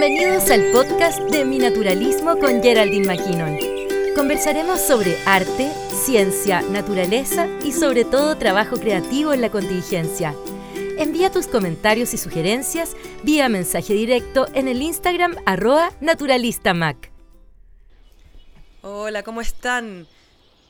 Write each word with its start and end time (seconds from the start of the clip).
Bienvenidos 0.00 0.48
al 0.50 0.70
podcast 0.70 1.18
de 1.22 1.44
Mi 1.44 1.58
Naturalismo 1.58 2.38
con 2.38 2.62
Geraldine 2.62 3.04
McKinnon. 3.04 3.58
Conversaremos 4.14 4.80
sobre 4.80 5.18
arte, 5.26 5.72
ciencia, 5.90 6.62
naturaleza 6.62 7.48
y 7.64 7.72
sobre 7.72 8.04
todo 8.04 8.38
trabajo 8.38 8.76
creativo 8.76 9.32
en 9.32 9.40
la 9.40 9.50
contingencia. 9.50 10.36
Envía 10.98 11.32
tus 11.32 11.48
comentarios 11.48 12.14
y 12.14 12.16
sugerencias 12.16 12.94
vía 13.24 13.48
mensaje 13.48 13.92
directo 13.92 14.46
en 14.54 14.68
el 14.68 14.82
Instagram 14.82 15.34
arroba 15.46 15.90
naturalistamac. 16.00 17.10
Hola, 18.82 19.24
¿cómo 19.24 19.40
están? 19.40 20.06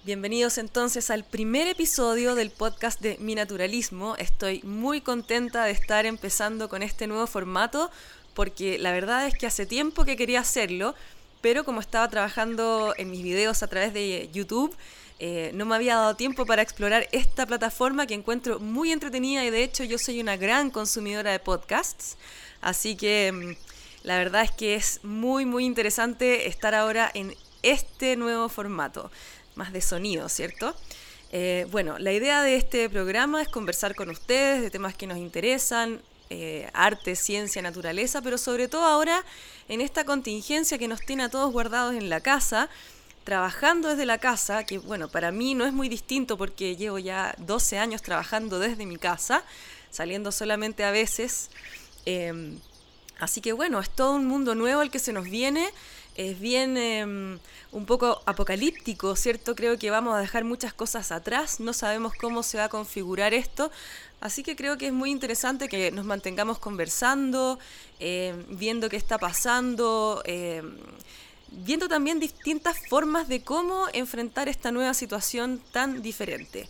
Bienvenidos 0.05 0.57
entonces 0.57 1.11
al 1.11 1.23
primer 1.23 1.69
episodio 1.69 2.35
del 2.35 2.51
podcast 2.51 2.99
de 3.03 3.19
Mi 3.21 3.35
Naturalismo. 3.35 4.17
Estoy 4.17 4.63
muy 4.63 5.03
contenta 5.03 5.65
de 5.65 5.73
estar 5.73 6.07
empezando 6.07 6.71
con 6.71 6.83
este 6.83 7.07
nuevo 7.07 7.27
formato 7.27 7.91
porque 8.39 8.79
la 8.79 8.93
verdad 8.93 9.27
es 9.27 9.35
que 9.35 9.49
hace 9.49 9.67
tiempo 9.67 10.05
que 10.05 10.17
quería 10.17 10.39
hacerlo, 10.39 10.95
pero 11.41 11.65
como 11.65 11.81
estaba 11.81 12.09
trabajando 12.09 12.95
en 12.97 13.11
mis 13.11 13.25
videos 13.25 13.65
a 13.65 13.67
través 13.67 13.93
de 13.93 14.31
YouTube, 14.33 14.77
eh, 15.19 15.51
no 15.55 15.67
me 15.67 15.75
había 15.75 15.97
dado 15.97 16.15
tiempo 16.15 16.47
para 16.47 16.63
explorar 16.63 17.09
esta 17.11 17.47
plataforma 17.47 18.07
que 18.07 18.15
encuentro 18.15 18.61
muy 18.61 18.93
entretenida 18.93 19.45
y 19.45 19.51
de 19.51 19.65
hecho 19.65 19.83
yo 19.83 19.99
soy 19.99 20.21
una 20.21 20.37
gran 20.37 20.71
consumidora 20.71 21.33
de 21.33 21.41
podcasts, 21.41 22.17
así 22.61 22.95
que 22.95 23.33
mm, 23.33 24.07
la 24.07 24.19
verdad 24.19 24.45
es 24.45 24.53
que 24.53 24.77
es 24.77 25.01
muy 25.03 25.45
muy 25.45 25.65
interesante 25.65 26.47
estar 26.47 26.77
ahora 26.77 27.11
en 27.15 27.35
este 27.65 28.15
nuevo 28.15 28.49
formato, 28.49 29.11
más 29.57 29.73
de 29.73 29.81
sonido, 29.81 30.29
¿cierto? 30.29 30.77
Eh, 31.33 31.67
bueno, 31.73 31.99
la 31.99 32.13
idea 32.13 32.43
de 32.43 32.55
este 32.55 32.89
programa 32.89 33.43
es 33.43 33.49
conversar 33.49 33.97
con 33.97 34.11
ustedes 34.11 34.63
de 34.63 34.71
temas 34.71 34.95
que 34.95 35.09
nos 35.09 35.19
interesan, 35.19 36.01
eh, 36.31 36.69
arte, 36.75 37.17
ciencia, 37.17 37.63
naturaleza, 37.63 38.21
pero 38.23 38.39
sobre 38.39 38.69
todo 38.69 38.85
ahora 38.85 39.25
en 39.69 39.81
esta 39.81 40.05
contingencia 40.05 40.79
que 40.79 40.89
nos 40.89 41.01
tiene 41.01 41.25
a 41.25 41.29
todos 41.29 41.53
guardados 41.53 41.95
en 41.95 42.11
la 42.11 42.21
casa, 42.21 42.69
trabajando 43.25 43.89
desde 43.89 44.07
la 44.07 44.19
casa, 44.19 44.65
que 44.65 44.79
bueno, 44.79 45.09
para 45.09 45.33
mí 45.33 45.55
no 45.55 45.65
es 45.67 45.73
muy 45.73 45.89
distinto 45.89 46.39
porque 46.39 46.77
llevo 46.77 46.99
ya 46.99 47.35
12 47.39 47.79
años 47.79 48.03
trabajando 48.03 48.59
desde 48.59 48.87
mi 48.87 48.97
casa, 48.97 49.43
saliendo 49.91 50.33
solamente 50.33 50.85
a 50.85 50.91
veces. 50.91 51.51
Em, 52.07 52.59
así 53.19 53.41
que 53.41 53.53
bueno, 53.53 53.81
es 53.81 53.91
todo 53.91 54.15
un 54.15 54.27
mundo 54.27 54.55
nuevo 54.55 54.83
el 54.83 54.91
que 54.91 54.99
se 54.99 55.13
nos 55.13 55.25
viene 55.25 55.71
es 56.19 56.39
bien 56.41 56.77
em, 56.77 57.39
un 57.71 57.87
poco 57.87 58.21
apocalíptico, 58.27 59.15
¿cierto? 59.15 59.55
Creo 59.55 59.79
que 59.79 59.89
vamos 59.89 60.17
a 60.17 60.19
dejar 60.19 60.43
muchas 60.43 60.75
cosas 60.75 61.13
atrás, 61.13 61.61
no 61.61 61.73
sabemos 61.73 62.13
cómo 62.21 62.43
se 62.43 62.59
va 62.59 62.65
a 62.65 62.69
configurar 62.69 63.35
esto, 63.35 63.71
así 64.21 64.43
que 64.43 64.57
creo 64.57 64.79
que 64.79 64.89
es 64.89 64.93
muy 64.93 65.11
interesante 65.11 65.69
que 65.69 65.91
nos 65.91 66.05
mantengamos 66.05 66.59
conversando, 66.59 67.59
em, 68.01 68.45
viendo 68.49 68.89
qué 68.89 68.97
está 68.97 69.19
pasando, 69.19 70.23
em, 70.25 70.77
viendo 71.51 71.89
también 71.89 72.21
distintas 72.21 72.77
formas 72.89 73.29
de 73.29 73.43
cómo 73.43 73.87
enfrentar 73.93 74.49
esta 74.49 74.71
nueva 74.71 74.95
situación 74.95 75.61
tan 75.73 76.03
diferente. 76.03 76.69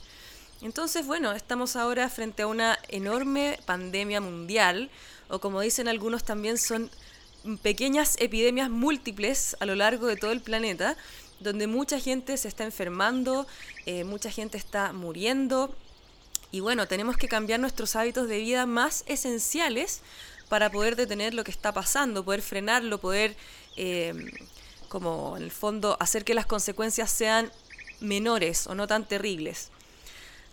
Entonces, 0.60 1.06
bueno, 1.06 1.32
estamos 1.32 1.76
ahora 1.76 2.08
frente 2.08 2.42
a 2.42 2.46
una 2.46 2.78
enorme 2.88 3.58
pandemia 3.64 4.20
mundial, 4.20 4.90
o 5.28 5.38
como 5.38 5.60
dicen 5.60 5.88
algunos 5.88 6.24
también 6.24 6.58
son 6.58 6.90
pequeñas 7.62 8.16
epidemias 8.18 8.68
múltiples 8.68 9.56
a 9.60 9.66
lo 9.66 9.74
largo 9.74 10.06
de 10.06 10.16
todo 10.16 10.32
el 10.32 10.40
planeta, 10.40 10.96
donde 11.40 11.66
mucha 11.68 12.00
gente 12.00 12.36
se 12.36 12.48
está 12.48 12.64
enfermando, 12.64 13.46
eh, 13.86 14.04
mucha 14.04 14.30
gente 14.30 14.58
está 14.58 14.92
muriendo. 14.92 15.74
Y 16.50 16.60
bueno, 16.60 16.88
tenemos 16.88 17.16
que 17.16 17.28
cambiar 17.28 17.60
nuestros 17.60 17.94
hábitos 17.94 18.28
de 18.28 18.38
vida 18.38 18.64
más 18.64 19.04
esenciales 19.06 20.00
para 20.48 20.70
poder 20.70 20.96
detener 20.96 21.34
lo 21.34 21.44
que 21.44 21.50
está 21.50 21.72
pasando, 21.72 22.24
poder 22.24 22.40
frenarlo, 22.40 22.98
poder, 22.98 23.36
eh, 23.76 24.14
como 24.88 25.36
en 25.36 25.42
el 25.42 25.50
fondo, 25.50 25.96
hacer 26.00 26.24
que 26.24 26.32
las 26.32 26.46
consecuencias 26.46 27.10
sean 27.10 27.52
menores 28.00 28.66
o 28.66 28.74
no 28.74 28.86
tan 28.86 29.06
terribles. 29.06 29.70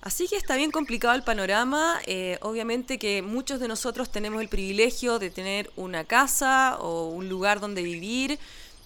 Así 0.01 0.27
que 0.27 0.35
está 0.35 0.57
bien 0.57 0.69
complicado 0.69 1.15
el 1.15 1.23
panorama. 1.23 1.99
Eh, 2.05 2.37
obviamente 2.41 2.99
que 2.99 3.21
muchos 3.21 3.59
de 3.61 3.67
nosotros 3.69 4.11
tenemos 4.11 4.41
el 4.41 4.49
privilegio 4.49 5.17
de 5.17 5.29
tener 5.29 5.71
una 5.77 6.03
casa 6.03 6.77
o 6.79 7.07
un 7.07 7.29
lugar 7.29 7.59
donde 7.61 7.81
vivir, 7.81 8.37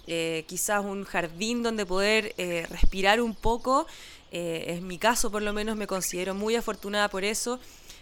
eh, 0.08 0.46
quizás 0.48 0.86
un 0.86 1.04
jardín 1.04 1.62
donde 1.64 1.86
poder 1.86 2.36
respirar 2.70 3.20
un 3.20 3.34
poco. 3.34 3.88
En 4.32 4.88
mi 4.88 4.98
caso, 4.98 5.32
por 5.32 5.42
lo 5.42 5.54
menos, 5.54 5.76
me 5.76 5.88
considero 5.88 6.34
muy 6.36 6.56
afortunada 6.56 7.10
por 7.10 7.24
eso. 7.24 7.60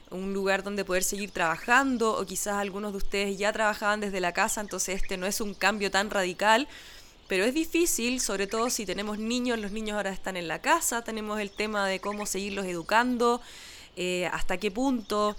Un 0.10 0.34
lugar 0.34 0.64
donde 0.64 0.86
poder 0.86 1.04
seguir 1.04 1.32
trabajando, 1.32 2.18
o 2.18 2.26
quizás 2.26 2.56
algunos 2.56 2.92
de 2.94 2.98
ustedes 2.98 3.38
ya 3.38 3.52
trabajaban 3.52 4.00
desde 4.00 4.20
la 4.20 4.34
casa, 4.34 4.62
entonces 4.62 5.02
este 5.02 5.18
no 5.18 5.26
es 5.26 5.42
un 5.42 5.54
cambio 5.54 5.92
tan 5.92 6.10
radical 6.10 6.68
pero 7.28 7.44
es 7.44 7.54
difícil, 7.54 8.22
sobre 8.22 8.48
todo 8.48 8.70
si 8.70 8.86
tenemos 8.86 9.20
niños, 9.20 9.60
los 9.60 9.72
niños 9.72 9.98
ahora 9.98 10.12
están 10.12 10.38
en 10.38 10.48
la 10.48 10.60
casa, 10.62 11.04
tenemos 11.04 11.40
el 11.40 11.52
tema 11.52 11.88
de 11.88 12.00
cómo 12.00 12.26
seguirlos 12.26 12.66
educando, 12.66 13.42
eh, 13.98 14.28
hasta 14.28 14.58
qué 14.58 14.72
punto, 14.72 15.36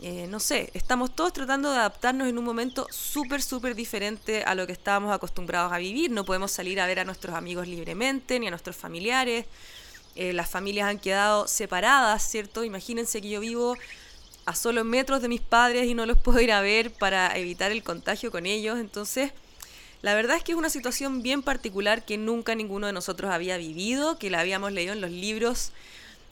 eh, 0.00 0.26
no 0.28 0.40
sé, 0.40 0.70
estamos 0.74 1.14
todos 1.14 1.32
tratando 1.32 1.70
de 1.70 1.78
adaptarnos 1.78 2.28
en 2.28 2.38
un 2.38 2.44
momento 2.44 2.86
súper, 2.90 3.40
súper 3.40 3.76
diferente 3.76 4.42
a 4.42 4.54
lo 4.54 4.66
que 4.66 4.72
estábamos 4.72 5.12
acostumbrados 5.12 5.72
a 5.72 5.78
vivir. 5.78 6.10
No 6.10 6.24
podemos 6.24 6.52
salir 6.52 6.80
a 6.80 6.86
ver 6.86 7.00
a 7.00 7.04
nuestros 7.04 7.34
amigos 7.34 7.66
libremente, 7.66 8.38
ni 8.38 8.46
a 8.48 8.50
nuestros 8.50 8.76
familiares. 8.76 9.46
Eh, 10.18 10.32
las 10.32 10.50
familias 10.50 10.88
han 10.88 10.98
quedado 10.98 11.46
separadas, 11.46 12.28
¿cierto? 12.28 12.64
Imagínense 12.64 13.22
que 13.22 13.28
yo 13.28 13.38
vivo 13.38 13.76
a 14.46 14.56
solo 14.56 14.82
metros 14.82 15.22
de 15.22 15.28
mis 15.28 15.40
padres 15.40 15.86
y 15.86 15.94
no 15.94 16.06
los 16.06 16.18
puedo 16.24 16.40
ir 16.40 16.50
a 16.50 16.60
ver 16.60 16.92
para 16.92 17.38
evitar 17.38 17.70
el 17.70 17.84
contagio 17.84 18.32
con 18.32 18.44
ellos. 18.44 18.80
Entonces, 18.80 19.30
la 20.02 20.14
verdad 20.14 20.36
es 20.36 20.42
que 20.42 20.50
es 20.50 20.58
una 20.58 20.70
situación 20.70 21.22
bien 21.22 21.44
particular 21.44 22.04
que 22.04 22.18
nunca 22.18 22.56
ninguno 22.56 22.88
de 22.88 22.92
nosotros 22.92 23.30
había 23.30 23.58
vivido, 23.58 24.18
que 24.18 24.28
la 24.28 24.40
habíamos 24.40 24.72
leído 24.72 24.92
en 24.92 25.00
los 25.00 25.12
libros 25.12 25.70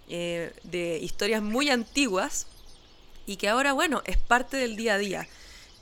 eh, 0.08 0.52
de 0.64 0.98
historias 0.98 1.40
muy 1.40 1.70
antiguas 1.70 2.48
y 3.24 3.36
que 3.36 3.48
ahora, 3.48 3.72
bueno, 3.72 4.02
es 4.04 4.18
parte 4.18 4.56
del 4.56 4.74
día 4.74 4.94
a 4.94 4.98
día. 4.98 5.28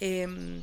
Em, 0.00 0.62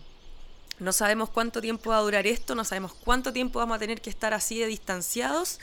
no 0.77 0.93
sabemos 0.93 1.31
cuánto 1.31 1.59
tiempo 1.59 1.89
va 1.89 1.97
a 1.97 2.01
durar 2.01 2.27
esto, 2.27 2.53
no 2.53 2.65
sabemos 2.65 2.93
cuánto 2.93 3.33
tiempo 3.33 3.57
vamos 3.57 3.77
a 3.77 3.79
tener 3.79 3.99
que 3.99 4.11
estar 4.11 4.31
así 4.35 4.59
de 4.59 4.67
distanciados 4.67 5.57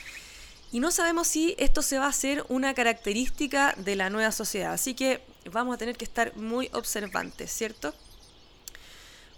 y 0.71 0.79
no 0.79 0.91
sabemos 0.91 1.27
si 1.27 1.55
esto 1.57 1.81
se 1.81 1.97
va 1.97 2.05
a 2.05 2.09
hacer 2.09 2.45
una 2.47 2.73
característica 2.73 3.73
de 3.77 3.95
la 3.95 4.09
nueva 4.09 4.31
sociedad. 4.31 4.73
Así 4.73 4.93
que 4.93 5.21
vamos 5.51 5.75
a 5.75 5.77
tener 5.77 5.97
que 5.97 6.05
estar 6.05 6.35
muy 6.35 6.69
observantes, 6.73 7.51
¿cierto? 7.51 7.93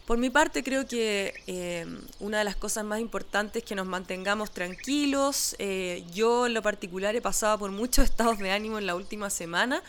Por 0.05 0.17
mi 0.17 0.29
parte, 0.29 0.61
creo 0.61 0.85
que 0.85 1.33
eh, 1.47 1.85
una 2.19 2.39
de 2.39 2.43
las 2.43 2.57
cosas 2.57 2.83
más 2.83 2.99
importantes 2.99 3.63
es 3.63 3.69
que 3.69 3.75
nos 3.75 3.87
mantengamos 3.87 4.51
tranquilos. 4.51 5.55
Eh, 5.57 6.03
yo, 6.13 6.47
en 6.47 6.53
lo 6.53 6.61
particular, 6.61 7.15
he 7.15 7.21
pasado 7.21 7.57
por 7.59 7.71
muchos 7.71 8.03
estados 8.09 8.37
de 8.39 8.51
ánimo 8.51 8.77
en 8.77 8.85
la 8.85 8.95
última 8.95 9.29
semana. 9.29 9.81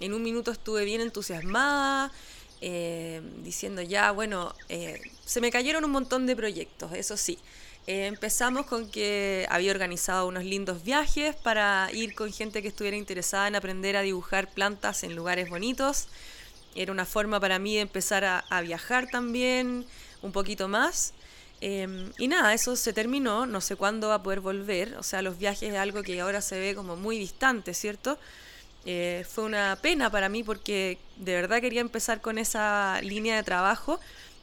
En 0.00 0.12
un 0.12 0.22
minuto 0.22 0.50
estuve 0.50 0.84
bien 0.84 1.02
entusiasmada, 1.02 2.10
eh, 2.62 3.22
diciendo 3.44 3.80
ya, 3.82 4.10
bueno, 4.10 4.54
se 5.24 5.40
me 5.40 5.52
cayeron 5.52 5.84
un 5.84 5.90
montón 5.92 6.26
de 6.26 6.34
proyectos, 6.34 6.92
eso 6.94 7.16
sí. 7.16 7.38
Empezamos 7.86 8.66
con 8.66 8.90
que 8.90 9.46
había 9.50 9.72
organizado 9.72 10.26
unos 10.26 10.44
lindos 10.44 10.84
viajes 10.84 11.34
para 11.36 11.90
ir 11.92 12.14
con 12.14 12.32
gente 12.32 12.62
que 12.62 12.68
estuviera 12.68 12.96
interesada 12.96 13.48
en 13.48 13.56
aprender 13.56 13.96
a 13.96 14.02
dibujar 14.02 14.48
plantas 14.48 15.02
en 15.02 15.16
lugares 15.16 15.48
bonitos. 15.48 16.08
Era 16.74 16.92
una 16.92 17.04
forma 17.04 17.40
para 17.40 17.58
mí 17.58 17.74
de 17.74 17.80
empezar 17.80 18.24
a, 18.24 18.60
viajar 18.60 19.08
también 19.08 19.86
un 20.22 20.32
poquito 20.32 20.68
más. 20.68 21.14
Em, 21.60 22.12
y 22.18 22.28
nada, 22.28 22.54
eso 22.54 22.76
se 22.76 22.92
terminó, 22.92 23.46
no 23.46 23.60
sé 23.60 23.76
cuándo 23.76 24.08
va 24.08 24.16
a 24.16 24.22
poder 24.22 24.40
volver, 24.40 24.96
o 24.96 25.02
sea, 25.02 25.20
los 25.20 25.38
viajes 25.38 25.70
es 25.70 25.78
algo 25.78 26.02
que 26.02 26.18
ahora 26.20 26.40
se 26.40 26.58
ve 26.58 26.74
como 26.74 26.96
muy 26.96 27.18
distante, 27.18 27.74
¿cierto? 27.74 28.18
Eh, 28.86 29.26
fue 29.28 29.44
una 29.44 29.76
pena 29.82 30.10
para 30.10 30.30
mí 30.30 30.42
porque 30.42 30.98
de 31.16 31.34
verdad 31.34 31.60
quería 31.60 31.82
empezar 31.82 32.20
con 32.20 32.38
esa 32.38 33.00
línea 33.02 33.36
de 33.36 33.42
trabajo. 33.42 34.00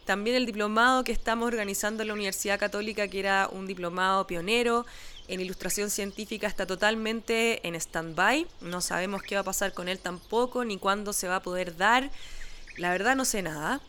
También 0.07 0.37
el 0.37 0.45
diplomado 0.45 1.03
que 1.03 1.11
estamos 1.11 1.47
organizando 1.47 2.01
en 2.01 2.07
la 2.07 2.13
Universidad 2.13 2.57
Católica, 2.57 3.09
que 3.09 3.19
era 3.19 3.49
un 3.51 3.67
diplomado 3.67 4.25
pionero 4.25 4.85
en 5.27 5.41
ilustración 5.41 5.89
científica 5.89 6.47
está 6.47 6.65
totalmente 6.65 7.67
en 7.67 7.75
stand-by. 7.75 8.47
No 8.61 8.79
sabemos 8.79 9.21
qué 9.21 9.35
va 9.35 9.41
a 9.41 9.43
pasar 9.43 9.73
con 9.73 9.89
él 9.89 9.99
tampoco, 9.99 10.63
ni 10.63 10.77
cuándo 10.77 11.11
se 11.11 11.27
va 11.27 11.35
a 11.35 11.41
poder 11.41 11.75
dar. 11.75 12.09
La 12.77 12.89
verdad 12.91 13.17
no 13.17 13.25
sé 13.25 13.41
nada. 13.41 13.81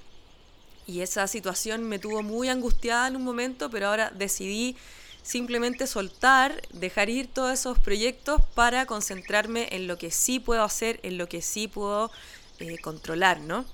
Y 0.88 1.02
esa 1.02 1.28
situación 1.28 1.84
me 1.84 2.00
tuvo 2.00 2.24
muy 2.24 2.48
angustiada 2.48 3.06
en 3.06 3.14
un 3.14 3.22
momento, 3.22 3.70
pero 3.70 3.86
ahora 3.86 4.10
decidí 4.10 4.76
simplemente 5.22 5.86
soltar, 5.86 6.60
dejar 6.72 7.10
ir 7.10 7.28
todos 7.28 7.52
esos 7.52 7.78
proyectos 7.78 8.42
para 8.56 8.86
concentrarme 8.86 9.68
en 9.70 9.86
lo 9.86 9.98
que 9.98 10.10
sí 10.10 10.40
puedo 10.40 10.64
hacer, 10.64 10.98
en 11.04 11.16
lo 11.16 11.28
que 11.28 11.42
sí 11.42 11.68
puedo 11.68 12.10
eh, 12.58 12.76
controlar, 12.78 13.38
¿no? 13.38 13.64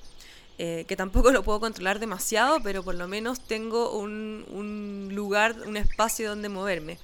Eh, 0.56 0.84
que 0.86 0.96
tampoco 0.96 1.32
lo 1.32 1.42
puedo 1.42 1.58
controlar 1.58 1.98
demasiado, 1.98 2.60
pero 2.62 2.84
por 2.84 2.94
lo 2.94 3.08
menos 3.08 3.40
tengo 3.40 3.98
un, 3.98 4.44
un 4.50 5.08
lugar, 5.12 5.56
un 5.66 5.76
espacio 5.76 6.28
donde 6.28 6.48
moverme. 6.48 6.98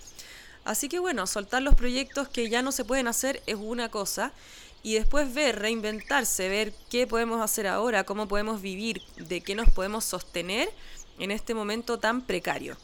Así 0.65 0.89
que 0.89 1.01
bueno, 1.01 1.27
soltar 1.27 1.63
los 1.63 1.75
proyectos 1.75 2.29
que 2.29 2.49
ya 2.49 2.63
no 2.63 2.71
se 2.71 2.85
pueden 2.85 3.09
hacer 3.09 3.43
es 3.47 3.57
una 3.57 3.89
cosa 3.89 4.33
y 4.83 4.95
después 4.95 5.35
ver, 5.35 5.59
reinventarse, 5.59 6.49
ver 6.49 6.73
qué 6.91 7.07
podemos 7.07 7.43
hacer 7.43 7.67
ahora, 7.67 8.05
cómo 8.05 8.29
podemos 8.29 8.63
vivir, 8.63 9.03
de 9.17 9.41
qué 9.41 9.55
nos 9.55 9.69
podemos 9.71 10.05
sostener, 10.05 10.71
en 11.19 11.31
este 11.31 11.55
momento 11.55 11.99
tan 11.99 12.23
precario. 12.23 12.77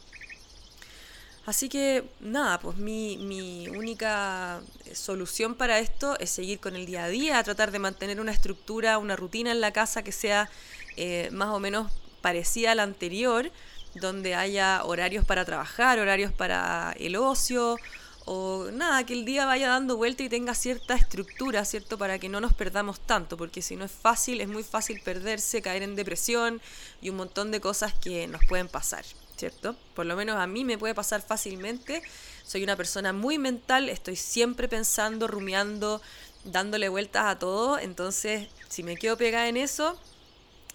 Así 1.46 1.68
que 1.68 2.02
nada, 2.18 2.58
pues 2.58 2.76
mi, 2.76 3.16
mi, 3.18 3.68
única 3.68 4.60
solución 4.92 5.54
para 5.54 5.78
esto 5.78 6.18
es 6.18 6.30
seguir 6.30 6.58
con 6.58 6.74
el 6.74 6.86
día 6.86 7.04
a 7.04 7.08
día, 7.08 7.40
tratar 7.44 7.70
de 7.70 7.78
mantener 7.78 8.20
una 8.20 8.32
estructura, 8.32 8.98
una 8.98 9.14
rutina 9.14 9.52
en 9.52 9.60
la 9.60 9.72
casa 9.72 10.02
que 10.02 10.10
sea 10.10 10.50
eh, 10.96 11.28
más 11.32 11.50
o 11.50 11.60
menos 11.60 11.92
parecida 12.20 12.72
a 12.72 12.74
la 12.74 12.82
anterior, 12.82 13.52
donde 13.94 14.34
haya 14.34 14.82
horarios 14.84 15.24
para 15.24 15.44
trabajar, 15.44 16.00
horarios 16.00 16.32
para 16.32 16.92
el 16.98 17.14
ocio, 17.14 17.76
o 18.24 18.72
nada, 18.72 19.06
que 19.06 19.12
el 19.12 19.24
día 19.24 19.46
vaya 19.46 19.68
dando 19.68 19.96
vuelta 19.96 20.24
y 20.24 20.28
tenga 20.28 20.52
cierta 20.52 20.96
estructura, 20.96 21.64
¿cierto? 21.64 21.96
Para 21.96 22.18
que 22.18 22.28
no 22.28 22.40
nos 22.40 22.54
perdamos 22.54 22.98
tanto, 22.98 23.36
porque 23.36 23.62
si 23.62 23.76
no 23.76 23.84
es 23.84 23.92
fácil, 23.92 24.40
es 24.40 24.48
muy 24.48 24.64
fácil 24.64 25.00
perderse, 25.00 25.62
caer 25.62 25.84
en 25.84 25.94
depresión 25.94 26.60
y 27.00 27.10
un 27.10 27.18
montón 27.18 27.52
de 27.52 27.60
cosas 27.60 27.94
que 27.94 28.26
nos 28.26 28.44
pueden 28.48 28.66
pasar. 28.66 29.04
¿Cierto? 29.36 29.76
Por 29.94 30.06
lo 30.06 30.16
menos 30.16 30.36
a 30.36 30.46
mí 30.46 30.64
me 30.64 30.78
puede 30.78 30.94
pasar 30.94 31.22
fácilmente. 31.22 32.02
Soy 32.44 32.62
una 32.62 32.76
persona 32.76 33.12
muy 33.12 33.38
mental, 33.38 33.88
estoy 33.88 34.16
siempre 34.16 34.68
pensando, 34.68 35.26
rumiando, 35.26 36.00
dándole 36.44 36.88
vueltas 36.88 37.26
a 37.26 37.38
todo. 37.38 37.78
Entonces, 37.78 38.48
si 38.68 38.82
me 38.82 38.96
quedo 38.96 39.16
pegada 39.16 39.48
en 39.48 39.56
eso, 39.56 40.00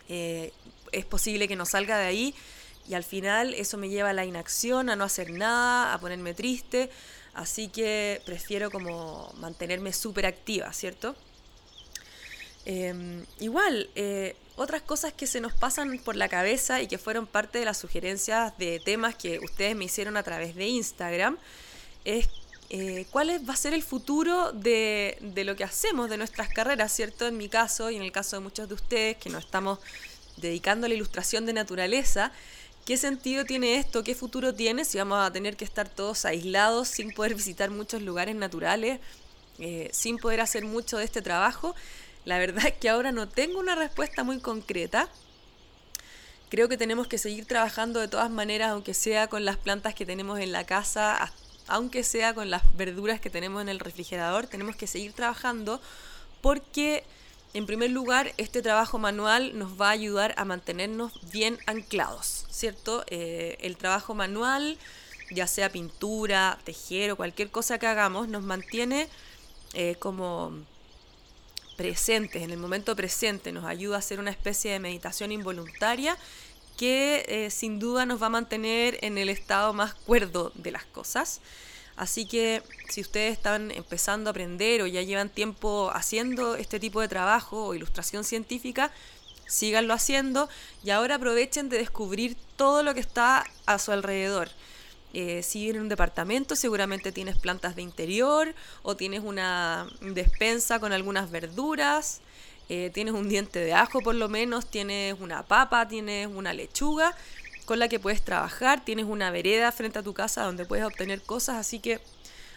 eh, 0.09 0.53
es 0.91 1.05
posible 1.05 1.47
que 1.47 1.55
no 1.55 1.65
salga 1.65 1.97
de 1.97 2.05
ahí. 2.05 2.35
Y 2.87 2.93
al 2.93 3.03
final 3.03 3.53
eso 3.53 3.77
me 3.77 3.89
lleva 3.89 4.09
a 4.09 4.13
la 4.13 4.25
inacción, 4.25 4.89
a 4.89 4.95
no 4.95 5.03
hacer 5.03 5.31
nada, 5.31 5.93
a 5.93 5.99
ponerme 5.99 6.33
triste. 6.33 6.89
Así 7.33 7.69
que 7.69 8.21
prefiero 8.25 8.69
como 8.69 9.33
mantenerme 9.37 9.93
súper 9.93 10.25
activa, 10.25 10.73
¿cierto? 10.73 11.15
Em, 12.65 13.25
igual, 13.39 13.89
eh, 13.95 14.35
otras 14.55 14.81
cosas 14.81 15.13
que 15.13 15.27
se 15.27 15.41
nos 15.41 15.53
pasan 15.53 15.97
por 15.99 16.15
la 16.15 16.29
cabeza 16.29 16.81
y 16.81 16.87
que 16.87 16.97
fueron 16.97 17.27
parte 17.27 17.59
de 17.59 17.65
las 17.65 17.77
sugerencias 17.77 18.57
de 18.57 18.79
temas 18.79 19.15
que 19.15 19.39
ustedes 19.39 19.75
me 19.75 19.85
hicieron 19.85 20.17
a 20.17 20.23
través 20.23 20.55
de 20.55 20.67
Instagram 20.67 21.37
es 22.05 22.27
eh, 22.69 23.05
cuál 23.11 23.29
va 23.47 23.53
a 23.53 23.57
ser 23.57 23.73
el 23.73 23.83
futuro 23.83 24.53
de, 24.53 25.17
de, 25.19 25.43
lo 25.43 25.55
que 25.55 25.63
hacemos, 25.63 26.09
de 26.09 26.17
nuestras 26.17 26.47
carreras, 26.49 26.93
¿cierto? 26.93 27.27
En 27.27 27.37
mi 27.37 27.49
caso 27.49 27.91
y 27.91 27.97
en 27.97 28.01
el 28.01 28.11
caso 28.11 28.37
de 28.37 28.41
muchos 28.41 28.69
de 28.69 28.75
ustedes 28.75 29.17
que 29.17 29.29
nos 29.29 29.43
estamos 29.43 29.79
dedicando 30.37 30.85
a 30.85 30.89
la 30.89 30.95
ilustración 30.95 31.45
de 31.45 31.53
naturaleza, 31.53 32.31
¿qué 32.85 32.95
sentido 32.95 33.43
tiene 33.43 33.75
esto? 33.75 34.03
¿Qué 34.03 34.15
futuro 34.15 34.53
tiene 34.53 34.85
si 34.85 34.97
vamos 34.97 35.19
a 35.19 35.31
tener 35.31 35.57
que 35.57 35.65
estar 35.65 35.89
todos 35.89 36.23
aislados 36.23 36.87
sin 36.87 37.11
poder 37.11 37.35
visitar 37.35 37.69
muchos 37.69 38.01
lugares 38.01 38.35
naturales, 38.35 38.99
eh, 39.59 39.89
sin 39.91 40.17
poder 40.17 40.39
hacer 40.39 40.63
mucho 40.63 40.97
de 40.97 41.03
este 41.03 41.21
trabajo? 41.21 41.75
La 42.25 42.37
verdad 42.37 42.67
es 42.67 42.73
que 42.73 42.89
ahora 42.89 43.11
no 43.11 43.27
tengo 43.27 43.59
una 43.59 43.75
respuesta 43.75 44.23
muy 44.23 44.39
concreta. 44.39 45.09
Creo 46.49 46.67
que 46.67 46.77
tenemos 46.77 47.07
que 47.07 47.17
seguir 47.17 47.45
trabajando 47.45 47.99
de 47.99 48.07
todas 48.07 48.29
maneras, 48.29 48.71
aunque 48.71 48.93
sea 48.93 49.27
con 49.27 49.45
las 49.45 49.57
plantas 49.57 49.95
que 49.95 50.05
tenemos 50.05 50.39
en 50.39 50.51
la 50.51 50.65
casa, 50.65 51.31
aunque 51.67 52.03
sea 52.03 52.33
con 52.33 52.49
las 52.49 52.61
verduras 52.75 53.21
que 53.21 53.29
tenemos 53.29 53.61
en 53.61 53.69
el 53.69 53.79
refrigerador, 53.79 54.47
tenemos 54.47 54.75
que 54.75 54.87
seguir 54.87 55.13
trabajando 55.13 55.81
porque, 56.41 57.05
en 57.53 57.65
primer 57.65 57.91
lugar, 57.91 58.33
este 58.37 58.61
trabajo 58.61 58.99
manual 58.99 59.57
nos 59.57 59.79
va 59.79 59.87
a 59.87 59.91
ayudar 59.91 60.33
a 60.37 60.45
mantenernos 60.45 61.13
bien 61.31 61.57
anclados, 61.67 62.45
¿cierto? 62.49 63.05
Eh, 63.07 63.57
el 63.61 63.77
trabajo 63.77 64.13
manual, 64.13 64.77
ya 65.31 65.47
sea 65.47 65.69
pintura, 65.69 66.59
tejer 66.65 67.15
cualquier 67.15 67.49
cosa 67.49 67.79
que 67.79 67.87
hagamos, 67.87 68.27
nos 68.27 68.43
mantiene 68.43 69.07
eh, 69.73 69.95
como 69.99 70.65
presentes, 71.81 72.43
en 72.43 72.51
el 72.51 72.59
momento 72.59 72.95
presente, 72.95 73.51
nos 73.51 73.65
ayuda 73.65 73.95
a 73.95 73.99
hacer 73.99 74.19
una 74.19 74.29
especie 74.29 74.71
de 74.71 74.79
meditación 74.79 75.31
involuntaria 75.31 76.15
que 76.77 77.25
eh, 77.27 77.49
sin 77.49 77.79
duda 77.79 78.05
nos 78.05 78.21
va 78.21 78.27
a 78.27 78.29
mantener 78.29 78.99
en 79.01 79.17
el 79.17 79.29
estado 79.29 79.73
más 79.73 79.95
cuerdo 79.95 80.51
de 80.53 80.69
las 80.69 80.85
cosas. 80.85 81.41
Así 81.95 82.27
que 82.27 82.61
si 82.87 83.01
ustedes 83.01 83.33
están 83.33 83.71
empezando 83.71 84.29
a 84.29 84.31
aprender 84.31 84.83
o 84.83 84.87
ya 84.87 85.01
llevan 85.01 85.29
tiempo 85.29 85.89
haciendo 85.91 86.55
este 86.55 86.79
tipo 86.79 87.01
de 87.01 87.07
trabajo 87.07 87.65
o 87.65 87.73
ilustración 87.73 88.23
científica, 88.23 88.91
síganlo 89.47 89.95
haciendo 89.95 90.49
y 90.83 90.91
ahora 90.91 91.15
aprovechen 91.15 91.67
de 91.67 91.79
descubrir 91.79 92.37
todo 92.57 92.83
lo 92.83 92.93
que 92.93 92.99
está 92.99 93.43
a 93.65 93.79
su 93.79 93.91
alrededor. 93.91 94.51
Eh, 95.13 95.43
si 95.43 95.69
en 95.69 95.81
un 95.81 95.89
departamento 95.89 96.55
seguramente 96.55 97.11
tienes 97.11 97.37
plantas 97.37 97.75
de 97.75 97.81
interior 97.81 98.53
o 98.81 98.95
tienes 98.95 99.21
una 99.23 99.87
despensa 100.01 100.79
con 100.79 100.93
algunas 100.93 101.29
verduras, 101.31 102.21
eh, 102.69 102.89
tienes 102.93 103.13
un 103.13 103.27
diente 103.27 103.59
de 103.59 103.73
ajo 103.73 104.01
por 104.01 104.15
lo 104.15 104.29
menos, 104.29 104.69
tienes 104.69 105.19
una 105.19 105.43
papa, 105.43 105.87
tienes 105.87 106.27
una 106.27 106.53
lechuga 106.53 107.15
con 107.65 107.79
la 107.79 107.89
que 107.89 107.99
puedes 107.99 108.21
trabajar, 108.21 108.85
tienes 108.85 109.05
una 109.05 109.31
vereda 109.31 109.71
frente 109.71 109.99
a 109.99 110.03
tu 110.03 110.13
casa 110.13 110.43
donde 110.43 110.65
puedes 110.65 110.85
obtener 110.85 111.21
cosas, 111.21 111.57
así 111.57 111.79
que 111.79 111.99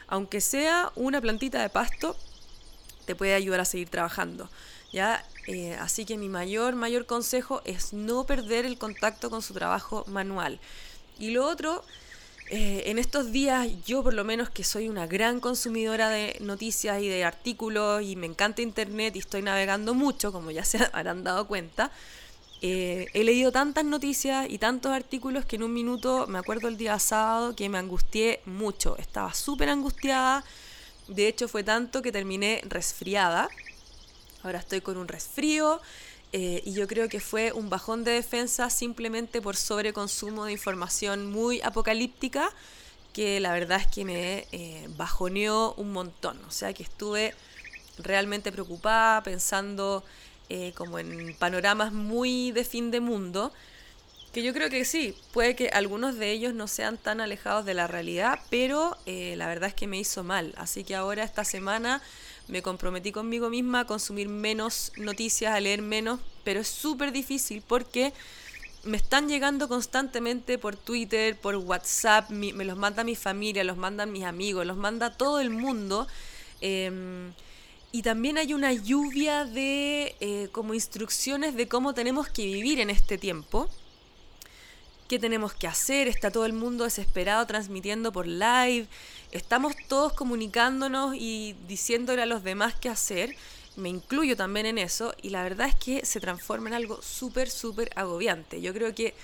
aunque 0.07 0.41
sea 0.41 0.93
una 0.95 1.21
plantita 1.21 1.61
de 1.61 1.69
pasto, 1.69 2.17
te 3.07 3.15
puede 3.15 3.35
ayudar 3.35 3.61
a 3.61 3.65
seguir 3.65 3.89
trabajando. 3.89 4.49
¿ya? 4.95 5.25
Eh, 5.49 5.77
así 5.81 6.05
que 6.05 6.17
mi 6.17 6.29
mayor, 6.29 6.77
mayor 6.77 7.05
consejo 7.05 7.61
es 7.65 7.93
no 7.93 8.25
perder 8.25 8.65
el 8.65 8.79
contacto 8.79 9.29
con 9.29 9.43
su 9.43 9.53
trabajo 9.53 10.05
manual. 10.07 10.61
Y 11.19 11.31
lo 11.33 11.47
otro 11.47 11.85
eh, 12.51 12.83
en 12.87 12.99
estos 12.99 13.33
días 13.33 13.69
yo 13.87 14.03
por 14.03 14.13
lo 14.13 14.23
menos 14.23 14.51
que 14.51 14.65
soy 14.65 14.89
una 14.91 15.07
gran 15.07 15.41
consumidora 15.41 16.11
de 16.11 16.37
noticias 16.41 17.01
y 17.01 17.09
de 17.09 17.25
artículos 17.25 18.03
y 18.03 18.17
me 18.17 18.27
encanta 18.27 18.61
internet 18.61 19.17
y 19.17 19.21
estoy 19.21 19.41
navegando 19.41 19.95
mucho, 19.95 20.31
como 20.31 20.51
ya 20.51 20.65
se 20.65 20.79
habrán 20.93 21.25
dado 21.25 21.47
cuenta, 21.47 21.91
eh, 22.61 23.07
he 23.15 23.25
leído 23.25 23.51
tantas 23.51 23.85
noticias 23.85 24.47
y 24.49 24.59
tantos 24.59 24.93
artículos 24.93 25.47
que 25.47 25.57
en 25.57 25.63
un 25.63 25.73
minuto, 25.73 26.27
me 26.27 26.39
acuerdo 26.39 26.69
el 26.69 26.77
día 26.77 26.99
sábado, 26.99 27.57
que 27.57 27.69
me 27.69 27.79
angustié 27.79 28.41
mucho, 28.45 28.97
estaba 28.99 29.33
súper 29.33 29.71
angustiada, 29.71 30.45
de 31.09 31.29
hecho 31.29 31.49
fue 31.49 31.63
tanto 31.63 32.03
que 32.03 32.13
terminé 32.13 32.61
resfriada, 32.65 33.49
ahora 34.43 34.59
estoy 34.59 34.83
con 34.83 34.99
un 34.99 35.09
resfrío, 35.09 35.81
eh, 36.37 36.63
y 36.65 36.73
yo 36.73 36.89
creo 36.89 37.09
que 37.09 37.21
fue 37.21 37.53
un 37.53 37.71
bajón 37.71 38.03
de 38.03 38.11
defensa 38.11 38.69
simplemente 38.69 39.41
por 39.41 39.55
sobreconsumo 39.55 40.47
de 40.47 40.51
información 40.51 41.31
muy 41.31 41.61
apocalíptica 41.63 42.51
que 43.13 43.39
la 43.39 43.53
verdad 43.53 43.81
es 43.81 43.87
que 43.87 44.05
me 44.05 44.49
eh, 44.51 44.89
bajoneó 44.97 45.75
un 45.75 45.93
montón. 45.93 46.37
O 46.49 46.51
sea 46.51 46.73
que 46.73 46.83
estuve 46.83 47.37
realmente 47.99 48.51
preocupada, 48.51 49.23
pensando 49.23 50.03
eh, 50.49 50.73
como 50.75 50.99
en 50.99 51.37
panoramas 51.37 51.93
muy 51.93 52.51
de 52.51 52.65
fin 52.65 52.91
de 52.91 52.99
mundo, 52.99 53.53
que 54.33 54.43
yo 54.43 54.53
creo 54.53 54.71
que 54.71 54.85
sí, 54.85 55.17
puede 55.33 55.55
que 55.55 55.69
algunos 55.69 56.19
de 56.19 56.33
ellos 56.33 56.53
no 56.53 56.67
sean 56.67 56.99
tan 56.99 57.21
alejados 57.21 57.65
de 57.65 57.75
la 57.75 57.87
realidad, 57.87 58.41
pero 58.51 58.99
la 59.07 59.47
verdad 59.47 59.69
es 59.69 59.75
que 59.77 59.87
me 59.87 60.01
hizo 60.01 60.25
mal. 60.25 60.53
Así 60.57 60.83
que 60.83 60.97
ahora 60.97 61.23
esta 61.23 61.45
semana 61.45 62.03
me 62.49 62.63
comprometí 62.63 63.13
conmigo 63.13 63.49
misma 63.51 63.81
a 63.81 63.87
consumir 63.87 64.29
menos 64.29 64.93
noticias, 64.97 65.55
a 65.55 65.61
leer 65.61 65.83
menos, 65.83 66.21
pero 66.45 66.61
es 66.61 66.69
súper 66.69 67.13
difícil 67.13 67.63
porque 67.67 68.13
me 68.85 68.97
están 68.97 69.29
llegando 69.29 69.67
constantemente 69.69 70.59
por 70.59 70.77
Twitter, 70.77 71.37
por 71.39 71.57
WhatsApp, 71.57 72.29
me 72.31 72.65
los 72.65 72.77
manda 72.77 73.03
mi 73.03 73.17
familia, 73.17 73.65
los 73.65 73.77
mandan 73.77 74.13
mis 74.13 74.25
amigos, 74.25 74.67
los 74.67 74.77
manda 74.77 75.11
todo 75.11 75.41
el 75.41 75.51
mundo. 75.51 76.07
Em, 76.61 77.33
y 77.93 78.03
también 78.03 78.39
hay 78.39 78.53
una 78.53 78.73
lluvia 78.73 79.45
de 79.45 80.17
eh, 80.21 80.49
como 80.53 80.75
instrucciones 80.75 81.55
de 81.55 81.69
cómo 81.69 81.95
tenemos 81.95 82.29
que 82.29 82.45
vivir 82.45 82.81
en 82.81 82.91
este 82.91 83.19
tiempo 83.19 83.71
qué 85.09 85.19
tenemos 85.19 85.53
que 85.53 85.67
hacer, 85.67 86.09
está 86.09 86.31
todo 86.31 86.47
el 86.47 86.53
mundo 86.53 86.85
desesperado 86.85 87.47
transmitiendo 87.47 88.13
por 88.13 88.27
live, 88.27 88.87
estamos 89.33 89.75
todos 89.89 90.13
comunicándonos 90.13 91.15
y 91.15 91.55
diciéndole 91.69 92.23
a 92.23 92.27
los 92.27 92.43
demás 92.43 92.75
qué 92.81 92.89
hacer, 92.89 93.37
me 93.77 93.89
incluyo 93.89 94.37
también 94.37 94.67
en 94.67 94.79
eso, 94.79 95.15
y 95.21 95.31
la 95.31 95.43
verdad 95.43 95.69
es 95.69 95.75
que 95.75 96.07
se 96.07 96.21
transforma 96.21 96.69
en 96.69 96.75
algo 96.75 97.03
súper, 97.03 97.51
súper 97.51 97.91
agobiante. 97.97 98.61
Yo 98.61 98.73
creo 98.73 98.95
que 98.95 99.15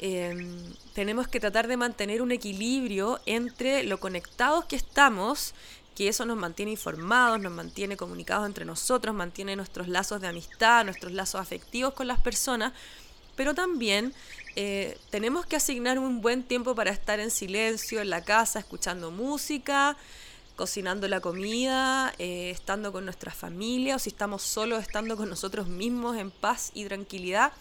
em, 0.00 0.74
tenemos 0.94 1.28
que 1.28 1.40
tratar 1.40 1.68
de 1.68 1.76
mantener 1.76 2.22
un 2.22 2.32
equilibrio 2.32 3.20
entre 3.26 3.84
lo 3.84 4.00
conectados 4.00 4.64
que 4.64 4.76
estamos, 4.76 5.54
que 5.94 6.08
eso 6.08 6.26
nos 6.26 6.36
mantiene 6.36 6.72
informados, 6.72 7.40
nos 7.40 7.52
mantiene 7.52 7.96
comunicados 7.96 8.46
entre 8.46 8.64
nosotros, 8.64 9.14
mantiene 9.14 9.56
nuestros 9.56 9.88
lazos 9.88 10.20
de 10.20 10.28
amistad, 10.28 10.84
nuestros 10.84 11.12
lazos 11.12 11.40
afectivos 11.40 11.94
con 11.94 12.06
las 12.06 12.20
personas, 12.20 12.72
pero 13.34 13.54
también 13.54 14.14
eh, 14.56 14.98
tenemos 15.10 15.44
que 15.44 15.56
asignar 15.56 15.98
un 15.98 16.22
buen 16.22 16.42
tiempo 16.42 16.74
para 16.74 16.90
estar 16.90 17.20
en 17.20 17.30
silencio 17.30 18.00
en 18.00 18.08
la 18.08 18.24
casa, 18.24 18.58
escuchando 18.58 19.10
música, 19.10 19.98
cocinando 20.56 21.06
la 21.08 21.20
comida, 21.20 22.14
eh, 22.18 22.50
estando 22.50 22.90
con 22.90 23.04
nuestra 23.04 23.30
familia 23.30 23.96
o 23.96 23.98
si 23.98 24.08
estamos 24.08 24.40
solos, 24.42 24.80
estando 24.80 25.18
con 25.18 25.28
nosotros 25.28 25.68
mismos 25.68 26.16
en 26.16 26.30
paz 26.30 26.70
y 26.72 26.86
tranquilidad, 26.86 27.52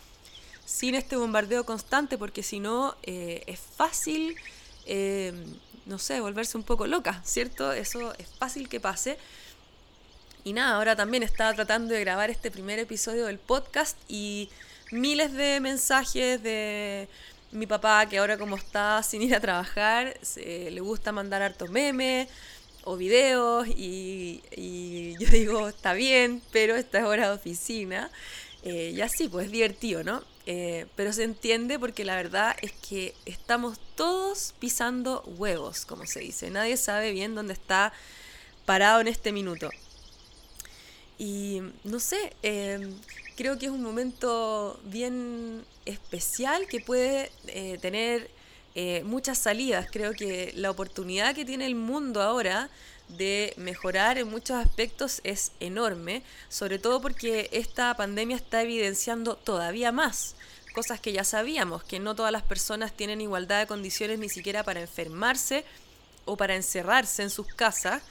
sin 0.66 0.96
este 0.96 1.18
bombardeo 1.18 1.66
constante, 1.66 2.18
porque 2.18 2.44
si 2.44 2.62
no 2.62 2.96
eh, 3.04 3.44
es 3.46 3.60
fácil, 3.60 4.38
no 5.86 6.00
sé, 6.00 6.22
volverse 6.22 6.58
un 6.58 6.64
poco 6.64 6.88
loca, 6.88 7.22
¿cierto? 7.26 7.74
Eso 7.74 8.14
es 8.18 8.30
fácil 8.40 8.70
que 8.70 8.80
pase. 8.80 9.18
Y 10.46 10.54
nada, 10.54 10.78
ahora 10.78 10.96
también 10.96 11.24
estaba 11.24 11.54
tratando 11.54 11.94
de 11.94 12.00
grabar 12.00 12.30
este 12.30 12.52
primer 12.52 12.80
episodio 12.80 13.26
del 13.26 13.40
podcast 13.40 13.98
y 14.08 14.50
miles 14.96 15.34
de 15.34 15.60
mensajes 15.60 16.42
de, 16.42 17.08
Mi 17.52 17.68
papá, 17.68 18.06
que 18.08 18.18
ahora 18.18 18.38
como 18.38 18.56
está 18.56 19.02
sin 19.04 19.22
ir 19.22 19.36
a 19.36 19.40
trabajar, 19.40 20.20
le 20.36 20.82
gusta 20.82 21.12
mandar 21.12 21.42
hartos 21.42 21.70
memes 21.70 22.28
o 22.84 22.98
videos 22.98 23.68
y, 23.68 24.42
yo 25.20 25.28
digo, 25.30 25.70
está 25.70 25.94
bien, 25.94 26.42
pero 26.52 26.76
esta 26.76 27.00
es 27.00 27.06
hora 27.06 27.30
de 27.30 27.36
oficina. 27.36 28.12
Eh, 28.64 28.94
y 28.96 29.02
así, 29.02 29.28
pues 29.28 29.46
es 29.46 29.52
divertido, 29.52 30.04
¿no? 30.04 30.24
Eh, 30.48 30.86
pero 30.96 31.12
se 31.12 31.24
entiende 31.24 31.80
porque 31.80 32.06
la 32.06 32.16
verdad 32.16 32.56
es 32.62 32.72
que 32.72 33.16
estamos 33.26 33.80
todos 33.96 34.54
pisando 34.60 35.24
huevos, 35.38 35.86
como 35.86 36.06
se 36.06 36.20
dice. 36.20 36.50
Nadie 36.50 36.78
sabe 36.78 37.12
bien 37.12 37.36
dónde 37.36 37.54
está 37.54 37.94
parado 38.66 39.02
en 39.02 39.08
este 39.08 39.32
minuto. 39.32 39.70
Y 41.18 41.62
no 41.84 42.00
sé, 42.00 42.34
em, 42.44 42.94
creo 43.36 43.58
que 43.58 43.68
es 43.68 43.72
un 43.72 43.84
momento 43.84 44.80
bien 44.86 45.66
especial 45.86 46.68
que 46.68 46.80
puede 46.80 47.32
eh, 47.48 47.78
tener 47.82 48.30
eh, 48.76 49.04
muchas 49.06 49.38
salidas. 49.38 49.88
Creo 49.92 50.14
que 50.14 50.54
la 50.56 50.72
oportunidad 50.72 51.36
que 51.36 51.46
tiene 51.46 51.66
el 51.66 51.76
mundo 51.76 52.22
ahora 52.22 52.70
de 53.10 53.54
mejorar 53.58 54.18
en 54.18 54.28
muchos 54.28 54.58
aspectos 54.58 55.22
es 55.24 55.52
enorme, 55.60 56.24
sobre 56.50 56.80
todo 56.80 57.02
porque 57.02 57.50
esta 57.52 57.96
pandemia 57.96 58.36
está 58.36 58.64
evidenciando 58.64 59.36
todavía 59.36 59.92
más 59.92 60.36
cosas 60.76 61.00
que 61.00 61.14
ya 61.14 61.24
sabíamos, 61.24 61.84
que 61.86 62.00
no 62.00 62.16
todas 62.16 62.34
las 62.34 62.44
personas 62.44 62.92
tienen 62.92 63.22
igualdad 63.22 63.60
de 63.60 63.66
condiciones 63.66 64.20
ni 64.20 64.28
siquiera 64.28 64.62
para 64.64 64.82
enfermarse 64.82 65.64
o 66.26 66.36
para 66.36 66.56
encerrarse 66.56 67.24
en 67.24 67.30
sus 67.30 67.48
casas. 67.48 68.04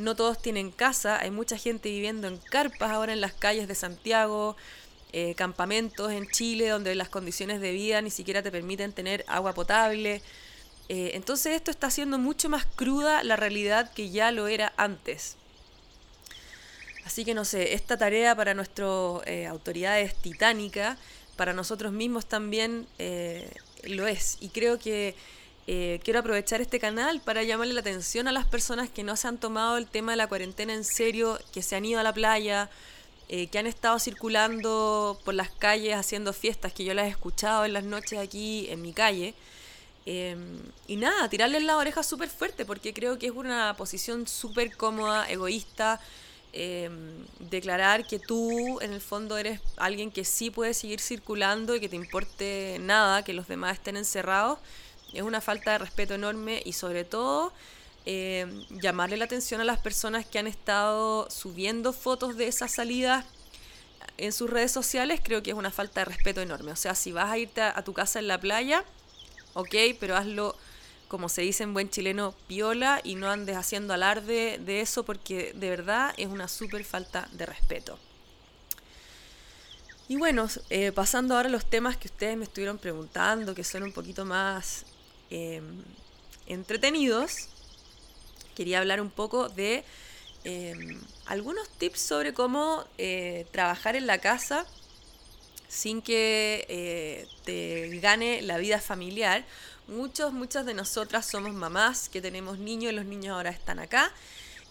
No 0.00 0.16
todos 0.16 0.40
tienen 0.40 0.70
casa, 0.70 1.20
hay 1.20 1.30
mucha 1.30 1.58
gente 1.58 1.90
viviendo 1.90 2.26
en 2.26 2.38
carpas 2.38 2.90
ahora 2.90 3.12
en 3.12 3.20
las 3.20 3.34
calles 3.34 3.68
de 3.68 3.74
Santiago, 3.74 4.56
eh, 5.12 5.34
campamentos 5.34 6.10
en 6.10 6.26
Chile 6.26 6.70
donde 6.70 6.94
las 6.94 7.10
condiciones 7.10 7.60
de 7.60 7.72
vida 7.72 8.00
ni 8.00 8.08
siquiera 8.08 8.42
te 8.42 8.50
permiten 8.50 8.94
tener 8.94 9.26
agua 9.28 9.52
potable. 9.52 10.22
Eh, 10.88 11.10
entonces 11.12 11.54
esto 11.54 11.70
está 11.70 11.88
haciendo 11.88 12.16
mucho 12.16 12.48
más 12.48 12.64
cruda 12.64 13.22
la 13.24 13.36
realidad 13.36 13.92
que 13.92 14.08
ya 14.08 14.32
lo 14.32 14.48
era 14.48 14.72
antes. 14.78 15.36
Así 17.04 17.26
que 17.26 17.34
no 17.34 17.44
sé, 17.44 17.74
esta 17.74 17.98
tarea 17.98 18.34
para 18.34 18.54
nuestras 18.54 19.20
eh, 19.26 19.46
autoridades 19.46 20.14
titánica, 20.14 20.96
para 21.36 21.52
nosotros 21.52 21.92
mismos 21.92 22.24
también 22.24 22.86
lo 23.84 24.06
es. 24.06 24.38
Y 24.40 24.48
creo 24.48 24.78
que 24.78 25.14
quiero 26.02 26.18
aprovechar 26.18 26.60
este 26.60 26.80
canal 26.80 27.20
para 27.20 27.44
llamarle 27.44 27.74
la 27.74 27.80
atención 27.80 28.26
a 28.26 28.32
las 28.32 28.44
personas 28.44 28.88
que 28.90 29.04
no 29.04 29.16
se 29.16 29.28
han 29.28 29.38
tomado 29.38 29.76
el 29.76 29.86
tema 29.86 30.12
de 30.12 30.16
la 30.16 30.26
cuarentena 30.26 30.74
en 30.74 30.84
serio, 30.84 31.38
que 31.52 31.62
se 31.62 31.76
han 31.76 31.84
ido 31.84 32.00
a 32.00 32.02
la 32.02 32.12
playa, 32.12 32.68
eh, 33.32 33.46
que 33.46 33.60
han 33.60 33.68
estado 33.68 33.96
circulando 34.00 35.16
por 35.24 35.34
las 35.34 35.50
calles 35.50 35.94
haciendo 35.94 36.32
fiestas, 36.32 36.72
que 36.72 36.82
yo 36.82 36.94
las 36.94 37.06
he 37.06 37.10
escuchado 37.10 37.64
en 37.64 37.72
las 37.72 37.84
noches 37.84 38.18
aquí 38.18 38.66
en 38.70 38.82
mi 38.82 38.92
calle. 38.92 39.34
Em, 40.04 40.58
y 40.88 40.96
nada, 40.96 41.28
tirarles 41.28 41.62
la 41.62 41.76
oreja 41.76 42.02
súper 42.02 42.28
fuerte, 42.28 42.64
porque 42.64 42.92
creo 42.92 43.20
que 43.20 43.26
es 43.26 43.32
una 43.32 43.76
posición 43.76 44.26
súper 44.26 44.76
cómoda, 44.76 45.30
egoísta, 45.30 46.00
em, 46.52 47.24
declarar 47.38 48.04
que 48.04 48.18
tú 48.18 48.80
en 48.80 48.92
el 48.92 49.00
fondo 49.00 49.38
eres 49.38 49.60
alguien 49.76 50.10
que 50.10 50.24
sí 50.24 50.50
puede 50.50 50.74
seguir 50.74 51.00
circulando 51.00 51.76
y 51.76 51.80
que 51.80 51.88
te 51.88 51.94
importe 51.94 52.78
nada 52.80 53.22
que 53.22 53.32
los 53.32 53.46
demás 53.46 53.74
estén 53.74 53.96
encerrados, 53.96 54.58
es 55.12 55.22
una 55.22 55.40
falta 55.40 55.72
de 55.72 55.78
respeto 55.78 56.14
enorme 56.14 56.62
y 56.64 56.72
sobre 56.72 57.04
todo 57.04 57.52
eh, 58.06 58.46
llamarle 58.70 59.16
la 59.16 59.26
atención 59.26 59.60
a 59.60 59.64
las 59.64 59.78
personas 59.78 60.24
que 60.24 60.38
han 60.38 60.46
estado 60.46 61.28
subiendo 61.30 61.92
fotos 61.92 62.36
de 62.36 62.48
esas 62.48 62.72
salidas 62.72 63.26
en 64.16 64.32
sus 64.32 64.48
redes 64.48 64.72
sociales, 64.72 65.20
creo 65.22 65.42
que 65.42 65.50
es 65.50 65.56
una 65.56 65.70
falta 65.70 66.00
de 66.00 66.06
respeto 66.06 66.40
enorme. 66.40 66.72
O 66.72 66.76
sea, 66.76 66.94
si 66.94 67.12
vas 67.12 67.30
a 67.30 67.38
irte 67.38 67.62
a, 67.62 67.82
tu 67.82 67.92
casa 67.92 68.18
en 68.18 68.28
la 68.28 68.40
playa, 68.40 68.84
ok, 69.54 69.74
pero 69.98 70.16
hazlo 70.16 70.56
como 71.08 71.28
se 71.28 71.42
dice 71.42 71.64
en 71.64 71.74
buen 71.74 71.90
chileno, 71.90 72.34
piola 72.46 73.00
y 73.02 73.16
no 73.16 73.28
andes 73.28 73.56
haciendo 73.56 73.92
alarde 73.92 74.60
de 74.64 74.80
eso 74.80 75.02
porque 75.04 75.52
de 75.56 75.68
verdad 75.68 76.14
es 76.16 76.28
una 76.28 76.46
súper 76.46 76.84
falta 76.84 77.28
de 77.32 77.46
respeto. 77.46 77.98
Y 80.06 80.16
bueno, 80.16 80.48
eh, 80.70 80.92
pasando 80.92 81.34
ahora 81.34 81.48
a 81.48 81.52
los 81.52 81.64
temas 81.64 81.96
que 81.96 82.08
ustedes 82.08 82.36
me 82.36 82.44
estuvieron 82.44 82.78
preguntando, 82.78 83.54
que 83.54 83.64
son 83.64 83.82
un 83.82 83.92
poquito 83.92 84.24
más 84.24 84.84
em, 85.30 85.82
entretenidos, 86.46 87.48
quería 88.54 88.78
hablar 88.78 89.00
un 89.00 89.10
poco 89.10 89.48
de 89.48 89.84
em, 90.44 91.00
algunos 91.26 91.68
tips 91.68 92.00
sobre 92.00 92.34
cómo 92.34 92.84
eh, 92.98 93.46
trabajar 93.52 93.96
en 93.96 94.06
la 94.06 94.18
casa 94.18 94.66
sin 95.68 96.02
que 96.02 96.66
eh, 96.68 97.28
te 97.44 98.00
gane 98.00 98.42
la 98.42 98.58
vida 98.58 98.80
familiar. 98.80 99.44
Muchos, 99.86 100.32
muchas 100.32 100.66
de 100.66 100.74
nosotras 100.74 101.26
somos 101.26 101.54
mamás 101.54 102.08
que 102.08 102.20
tenemos 102.20 102.58
niños 102.58 102.92
y 102.92 102.96
los 102.96 103.04
niños 103.04 103.34
ahora 103.34 103.50
están 103.50 103.78
acá. 103.78 104.12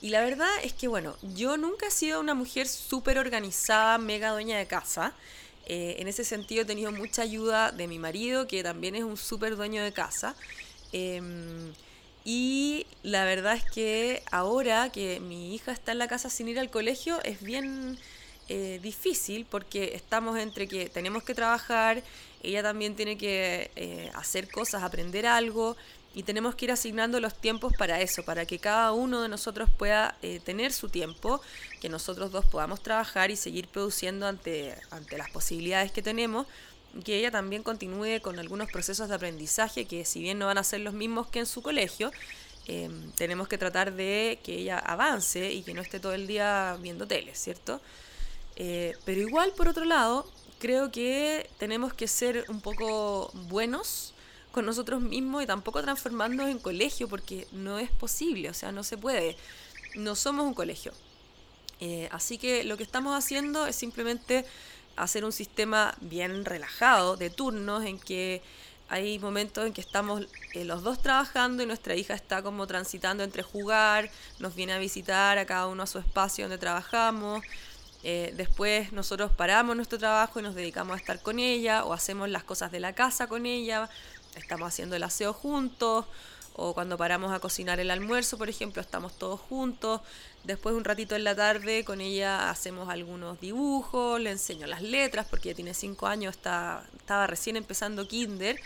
Y 0.01 0.09
la 0.09 0.21
verdad 0.21 0.49
es 0.63 0.73
que, 0.73 0.87
bueno, 0.87 1.15
yo 1.35 1.57
nunca 1.57 1.87
he 1.87 1.91
sido 1.91 2.19
una 2.19 2.33
mujer 2.33 2.67
súper 2.67 3.17
organizada, 3.17 3.97
mega 3.97 4.31
dueña 4.31 4.57
de 4.57 4.67
casa. 4.67 5.13
Eh, 5.69 5.97
en 5.99 6.07
ese 6.07 6.23
sentido 6.23 6.63
he 6.63 6.65
tenido 6.65 6.91
mucha 6.91 7.21
ayuda 7.21 7.71
de 7.71 7.87
mi 7.87 7.99
marido, 7.99 8.47
que 8.47 8.63
también 8.63 8.95
es 8.95 9.03
un 9.03 9.17
súper 9.17 9.55
dueño 9.55 9.83
de 9.83 9.93
casa. 9.93 10.35
Em, 10.91 11.71
y 12.25 12.87
la 13.03 13.23
verdad 13.23 13.55
es 13.55 13.63
que 13.71 14.23
ahora 14.31 14.91
que 14.91 15.19
mi 15.19 15.53
hija 15.53 15.71
está 15.71 15.91
en 15.91 15.99
la 15.99 16.07
casa 16.07 16.29
sin 16.29 16.47
ir 16.47 16.59
al 16.59 16.71
colegio 16.71 17.19
es 17.23 17.41
bien 17.41 17.97
eh, 18.49 18.79
difícil 18.81 19.45
porque 19.45 19.93
estamos 19.95 20.39
entre 20.39 20.67
que 20.67 20.89
tenemos 20.89 21.23
que 21.23 21.35
trabajar, 21.35 22.01
ella 22.41 22.63
también 22.63 22.95
tiene 22.95 23.15
que 23.17 23.69
eh, 23.75 24.11
hacer 24.15 24.49
cosas, 24.49 24.81
aprender 24.81 25.27
algo 25.27 25.77
y 26.15 26.23
tenemos 26.23 26.55
que 26.55 26.65
ir 26.65 26.71
asignando 26.71 27.19
los 27.19 27.35
tiempos 27.35 27.73
para 27.77 28.01
eso, 28.01 28.23
para 28.23 28.45
que 28.45 28.59
cada 28.59 28.93
uno 28.93 29.21
de 29.21 29.29
nosotros 29.29 29.69
pueda 29.69 30.17
eh, 30.21 30.39
tener 30.43 30.73
su 30.73 30.89
tiempo, 30.89 31.41
que 31.79 31.89
nosotros 31.89 32.31
dos 32.31 32.45
podamos 32.45 32.81
trabajar 32.81 33.31
y 33.31 33.35
seguir 33.35 33.67
produciendo 33.67 34.25
ante, 34.27 34.75
ante 34.89 35.17
las 35.17 35.29
posibilidades 35.29 35.91
que 35.91 36.01
tenemos 36.01 36.47
que 37.03 37.17
ella 37.17 37.31
también 37.31 37.63
continúe 37.63 38.19
con 38.21 38.39
algunos 38.39 38.71
procesos 38.71 39.09
de 39.09 39.15
aprendizaje 39.15 39.85
que 39.85 40.05
si 40.05 40.21
bien 40.21 40.39
no 40.39 40.47
van 40.47 40.57
a 40.57 40.63
ser 40.63 40.81
los 40.81 40.93
mismos 40.93 41.27
que 41.27 41.39
en 41.39 41.45
su 41.45 41.61
colegio, 41.61 42.11
em, 42.67 43.11
tenemos 43.11 43.47
que 43.47 43.57
tratar 43.57 43.93
de 43.93 44.39
que 44.43 44.55
ella 44.55 44.79
avance 44.79 45.51
y 45.51 45.63
que 45.63 45.73
no 45.73 45.81
esté 45.81 45.99
todo 45.99 46.13
el 46.13 46.27
día 46.27 46.77
viendo 46.81 47.07
tele, 47.07 47.35
¿cierto? 47.35 47.81
Eh, 48.55 48.95
pero 49.05 49.21
igual, 49.21 49.53
por 49.53 49.67
otro 49.67 49.85
lado, 49.85 50.29
creo 50.59 50.91
que 50.91 51.49
tenemos 51.57 51.93
que 51.93 52.07
ser 52.07 52.45
un 52.49 52.61
poco 52.61 53.31
buenos 53.33 54.13
nosotros 54.65 55.01
mismos 55.01 55.43
y 55.43 55.47
tampoco 55.47 55.81
transformarnos 55.81 56.49
en 56.49 56.59
colegio 56.59 57.07
porque 57.07 57.47
no 57.51 57.79
es 57.79 57.91
posible, 57.91 58.49
o 58.49 58.53
sea, 58.53 58.71
no 58.71 58.83
se 58.83 58.97
puede. 58.97 59.37
No 59.95 60.15
somos 60.15 60.45
un 60.45 60.53
colegio. 60.53 60.93
Eh, 61.79 62.09
así 62.11 62.37
que 62.37 62.63
lo 62.63 62.77
que 62.77 62.83
estamos 62.83 63.17
haciendo 63.17 63.65
es 63.65 63.75
simplemente 63.75 64.45
hacer 64.95 65.23
un 65.23 65.31
sistema 65.31 65.95
bien 66.01 66.45
relajado 66.45 67.15
de 67.15 67.29
turnos 67.29 67.85
en 67.85 67.99
que 67.99 68.41
hay 68.89 69.19
momentos 69.19 69.65
en 69.65 69.73
que 69.73 69.81
estamos 69.81 70.23
eh, 70.53 70.65
los 70.65 70.83
dos 70.83 70.99
trabajando 70.99 71.61
y 71.61 71.65
nuestra 71.67 71.95
hija 71.95 72.15
está 72.15 72.41
como 72.41 72.65
transitando 72.65 73.23
entre 73.23 73.43
jugar, 73.43 74.09
nos 74.39 74.55
viene 74.55 74.73
a 74.73 74.79
visitar 74.79 75.37
a 75.37 75.45
cada 75.45 75.67
uno 75.67 75.83
a 75.83 75.87
su 75.87 75.99
espacio 75.99 76.45
donde 76.45 76.57
trabajamos. 76.57 77.43
Eh, 78.01 78.33
después 78.35 78.93
nosotros 78.93 79.31
paramos 79.31 79.75
nuestro 79.75 79.99
trabajo 79.99 80.39
y 80.39 80.43
nos 80.43 80.55
dedicamos 80.55 80.95
a 80.95 80.97
estar 80.97 81.21
con 81.21 81.37
ella 81.37 81.83
o 81.83 81.93
hacemos 81.93 82.29
las 82.29 82.43
cosas 82.43 82.71
de 82.71 82.79
la 82.79 82.93
casa 82.93 83.27
con 83.27 83.45
ella, 83.45 83.89
estamos 84.35 84.67
haciendo 84.67 84.95
el 84.95 85.03
aseo 85.03 85.33
juntos 85.33 86.05
o 86.61 86.73
cuando 86.73 86.97
paramos 86.97 87.31
a 87.31 87.39
cocinar 87.39 87.79
el 87.79 87.89
almuerzo, 87.89 88.37
por 88.37 88.49
ejemplo, 88.49 88.81
estamos 88.81 89.17
todos 89.17 89.39
juntos. 89.39 90.01
Después 90.43 90.75
un 90.75 90.83
ratito 90.83 91.15
en 91.15 91.23
la 91.23 91.33
tarde 91.33 91.85
con 91.85 92.01
ella 92.01 92.49
hacemos 92.49 92.89
algunos 92.89 93.39
dibujos, 93.39 94.19
le 94.19 94.31
enseño 94.31 94.67
las 94.67 94.81
letras 94.81 95.25
porque 95.29 95.49
ella 95.49 95.55
tiene 95.55 95.73
5 95.73 96.07
años, 96.07 96.35
está, 96.35 96.83
estaba 96.97 97.27
recién 97.27 97.55
empezando 97.55 98.07
kinder. 98.07 98.59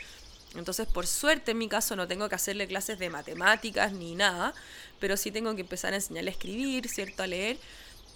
Entonces, 0.55 0.87
por 0.87 1.05
suerte 1.07 1.51
en 1.51 1.59
mi 1.59 1.67
caso 1.67 1.95
no 1.95 2.07
tengo 2.07 2.29
que 2.29 2.35
hacerle 2.35 2.67
clases 2.67 2.97
de 2.99 3.09
matemáticas 3.09 3.91
ni 3.91 4.15
nada, 4.15 4.53
pero 4.99 5.15
sí 5.17 5.31
tengo 5.31 5.53
que 5.55 5.61
empezar 5.61 5.93
a 5.93 5.97
enseñarle 5.97 6.31
a 6.31 6.33
escribir, 6.33 6.87
¿cierto? 6.89 7.23
A 7.23 7.27
leer 7.27 7.57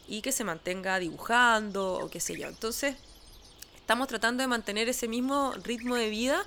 y 0.08 0.22
que 0.22 0.32
se 0.32 0.44
mantenga 0.44 1.00
dibujando 1.00 1.94
o 1.94 2.10
qué 2.10 2.20
sé 2.20 2.38
yo. 2.38 2.48
Entonces, 2.48 2.96
estamos 3.76 4.08
tratando 4.08 4.42
de 4.42 4.48
mantener 4.48 4.90
ese 4.90 5.08
mismo 5.08 5.54
ritmo 5.64 5.96
de 5.96 6.10
vida, 6.10 6.44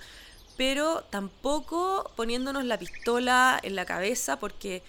pero 0.61 1.03
tampoco 1.09 2.11
poniéndonos 2.17 2.67
la 2.67 2.79
pistola 2.79 3.59
en 3.63 3.75
la 3.75 3.87
cabeza 3.87 4.39
porque 4.39 4.83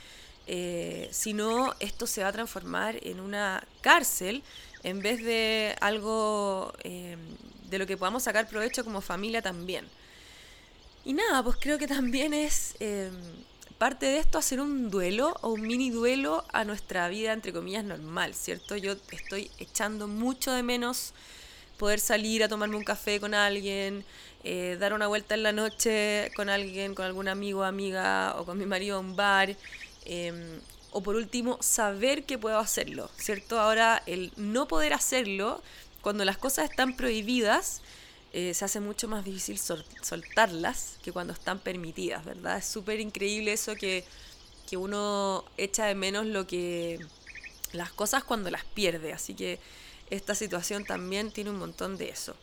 eh, 0.46 1.08
si 1.14 1.34
no 1.34 1.74
esto 1.80 2.06
se 2.08 2.24
va 2.24 2.28
a 2.28 2.34
transformar 2.34 2.98
en 3.04 3.22
una 3.22 3.66
cárcel 3.80 4.44
en 4.84 5.02
vez 5.02 5.24
de 5.24 5.74
algo 5.80 6.74
eh, 6.84 7.16
de 7.70 7.80
lo 7.80 7.88
que 7.88 7.96
podamos 7.96 8.24
sacar 8.24 8.50
provecho 8.50 8.84
como 8.84 9.00
familia 9.00 9.42
también. 9.42 9.88
Y 11.06 11.14
nada, 11.14 11.42
pues 11.42 11.56
creo 11.58 11.78
que 11.78 11.88
también 11.88 12.34
es 12.34 12.76
eh, 12.82 13.10
parte 13.78 14.08
de 14.08 14.18
esto 14.18 14.38
hacer 14.40 14.60
un 14.60 14.90
duelo 14.90 15.38
o 15.40 15.52
un 15.52 15.62
mini 15.62 15.90
duelo 15.90 16.44
a 16.52 16.66
nuestra 16.66 17.08
vida, 17.08 17.32
entre 17.32 17.54
comillas, 17.54 17.86
normal, 17.86 18.36
¿cierto? 18.36 18.76
Yo 18.76 18.98
estoy 19.10 19.50
echando 19.58 20.10
mucho 20.10 20.52
de 20.52 20.64
menos 20.64 21.14
poder 21.78 22.02
salir 22.02 22.44
a 22.44 22.50
tomarme 22.50 22.76
un 22.76 22.84
café 22.84 23.22
con 23.22 23.34
alguien, 23.34 24.04
eh, 24.44 24.78
dar 24.80 24.94
una 24.94 25.08
vuelta 25.08 25.36
en 25.36 25.44
la 25.44 25.52
noche 25.52 26.32
con 26.36 26.50
alguien, 26.50 26.96
con 26.96 27.06
algún 27.06 27.28
amigo 27.28 27.64
amiga, 27.64 28.36
o 28.38 28.46
con 28.46 28.58
mi 28.58 28.66
marido 28.66 28.98
a 28.98 29.00
un 29.00 29.16
bar. 29.16 29.56
Em, 30.06 30.60
o 30.92 31.02
por 31.02 31.16
último, 31.16 31.58
saber 31.62 32.26
que 32.26 32.38
puedo 32.38 32.60
hacerlo, 32.60 33.10
¿cierto? 33.18 33.60
Ahora, 33.60 34.04
el 34.08 34.34
no 34.36 34.68
poder 34.68 34.94
hacerlo, 34.94 35.62
cuando 36.02 36.26
las 36.26 36.38
cosas 36.38 36.70
están 36.70 36.98
prohibidas, 36.98 37.82
eh, 38.34 38.54
se 38.54 38.66
hace 38.66 38.80
mucho 38.80 39.08
más 39.08 39.24
difícil 39.26 39.60
soltarlas 40.02 40.98
que 41.04 41.12
cuando 41.12 41.34
están 41.34 41.60
permitidas, 41.60 42.26
¿verdad? 42.26 42.58
Es 42.58 42.66
súper 42.66 43.00
increíble 43.00 43.54
eso 43.54 43.76
que, 43.76 44.06
que 44.70 44.78
uno 44.78 45.46
echa 45.58 45.86
de 45.86 45.96
menos 45.96 46.26
lo 46.26 46.48
que 46.48 47.00
las 47.74 47.92
cosas 47.92 48.24
cuando 48.24 48.50
las 48.50 48.66
pierde, 48.66 49.14
así 49.14 49.34
que 49.34 49.60
esta 50.10 50.36
situación 50.36 50.86
también 50.86 51.32
tiene 51.32 51.50
un 51.50 51.60
montón 51.60 51.98
de 51.98 52.10
eso. 52.10 52.36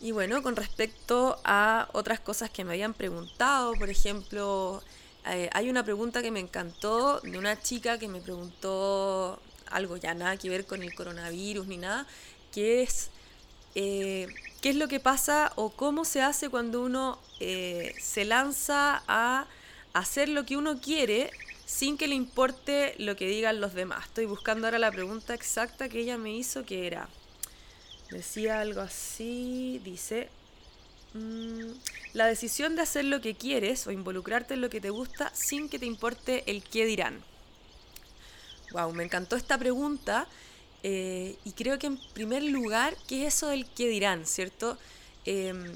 Y 0.00 0.12
bueno, 0.12 0.42
con 0.42 0.54
respecto 0.54 1.40
a 1.44 1.88
otras 1.92 2.20
cosas 2.20 2.50
que 2.50 2.64
me 2.64 2.72
habían 2.72 2.94
preguntado, 2.94 3.72
por 3.74 3.90
ejemplo, 3.90 4.82
eh, 5.26 5.50
hay 5.52 5.68
una 5.68 5.84
pregunta 5.84 6.22
que 6.22 6.30
me 6.30 6.40
encantó 6.40 7.20
de 7.20 7.36
una 7.36 7.60
chica 7.60 7.98
que 7.98 8.06
me 8.06 8.20
preguntó 8.20 9.40
algo 9.66 9.96
ya 9.96 10.14
nada 10.14 10.36
que 10.36 10.48
ver 10.48 10.66
con 10.66 10.82
el 10.82 10.94
coronavirus 10.94 11.66
ni 11.66 11.78
nada, 11.78 12.06
que 12.52 12.82
es 12.82 13.10
eh, 13.74 14.28
qué 14.60 14.70
es 14.70 14.76
lo 14.76 14.88
que 14.88 15.00
pasa 15.00 15.52
o 15.56 15.70
cómo 15.70 16.04
se 16.04 16.22
hace 16.22 16.48
cuando 16.48 16.80
uno 16.80 17.18
eh, 17.40 17.94
se 18.00 18.24
lanza 18.24 19.02
a 19.08 19.46
hacer 19.92 20.28
lo 20.28 20.46
que 20.46 20.56
uno 20.56 20.80
quiere 20.80 21.30
sin 21.66 21.98
que 21.98 22.08
le 22.08 22.14
importe 22.14 22.94
lo 22.98 23.16
que 23.16 23.26
digan 23.26 23.60
los 23.60 23.74
demás. 23.74 24.06
Estoy 24.06 24.26
buscando 24.26 24.66
ahora 24.68 24.78
la 24.78 24.92
pregunta 24.92 25.34
exacta 25.34 25.88
que 25.88 26.00
ella 26.00 26.16
me 26.18 26.32
hizo, 26.32 26.64
que 26.64 26.86
era, 26.86 27.08
Decía 28.10 28.60
algo 28.60 28.80
así, 28.80 29.80
dice, 29.84 30.28
mm, 31.14 31.72
la 32.14 32.26
decisión 32.26 32.74
de 32.74 32.82
hacer 32.82 33.04
lo 33.04 33.20
que 33.20 33.34
quieres 33.34 33.86
o 33.86 33.90
involucrarte 33.90 34.54
en 34.54 34.62
lo 34.62 34.70
que 34.70 34.80
te 34.80 34.90
gusta 34.90 35.30
sin 35.34 35.68
que 35.68 35.78
te 35.78 35.86
importe 35.86 36.44
el 36.50 36.62
qué 36.62 36.86
dirán. 36.86 37.22
Wow, 38.72 38.92
me 38.92 39.04
encantó 39.04 39.36
esta 39.36 39.58
pregunta 39.58 40.26
eh, 40.82 41.36
y 41.44 41.52
creo 41.52 41.78
que 41.78 41.88
en 41.88 41.98
primer 42.14 42.42
lugar, 42.42 42.96
¿qué 43.06 43.26
es 43.26 43.34
eso 43.34 43.48
del 43.48 43.66
qué 43.66 43.88
dirán, 43.88 44.26
cierto? 44.26 44.78
Em, 45.24 45.72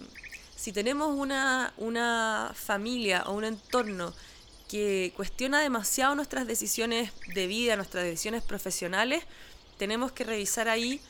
si 0.56 0.72
tenemos 0.72 1.14
una, 1.14 1.74
una 1.76 2.52
familia 2.54 3.24
o 3.26 3.32
un 3.32 3.44
entorno 3.44 4.14
que 4.68 5.12
cuestiona 5.16 5.60
demasiado 5.60 6.14
nuestras 6.14 6.46
decisiones 6.46 7.12
de 7.34 7.46
vida, 7.46 7.76
nuestras 7.76 8.04
decisiones 8.04 8.42
profesionales, 8.42 9.24
tenemos 9.76 10.12
que 10.12 10.24
revisar 10.24 10.68
ahí 10.68 11.00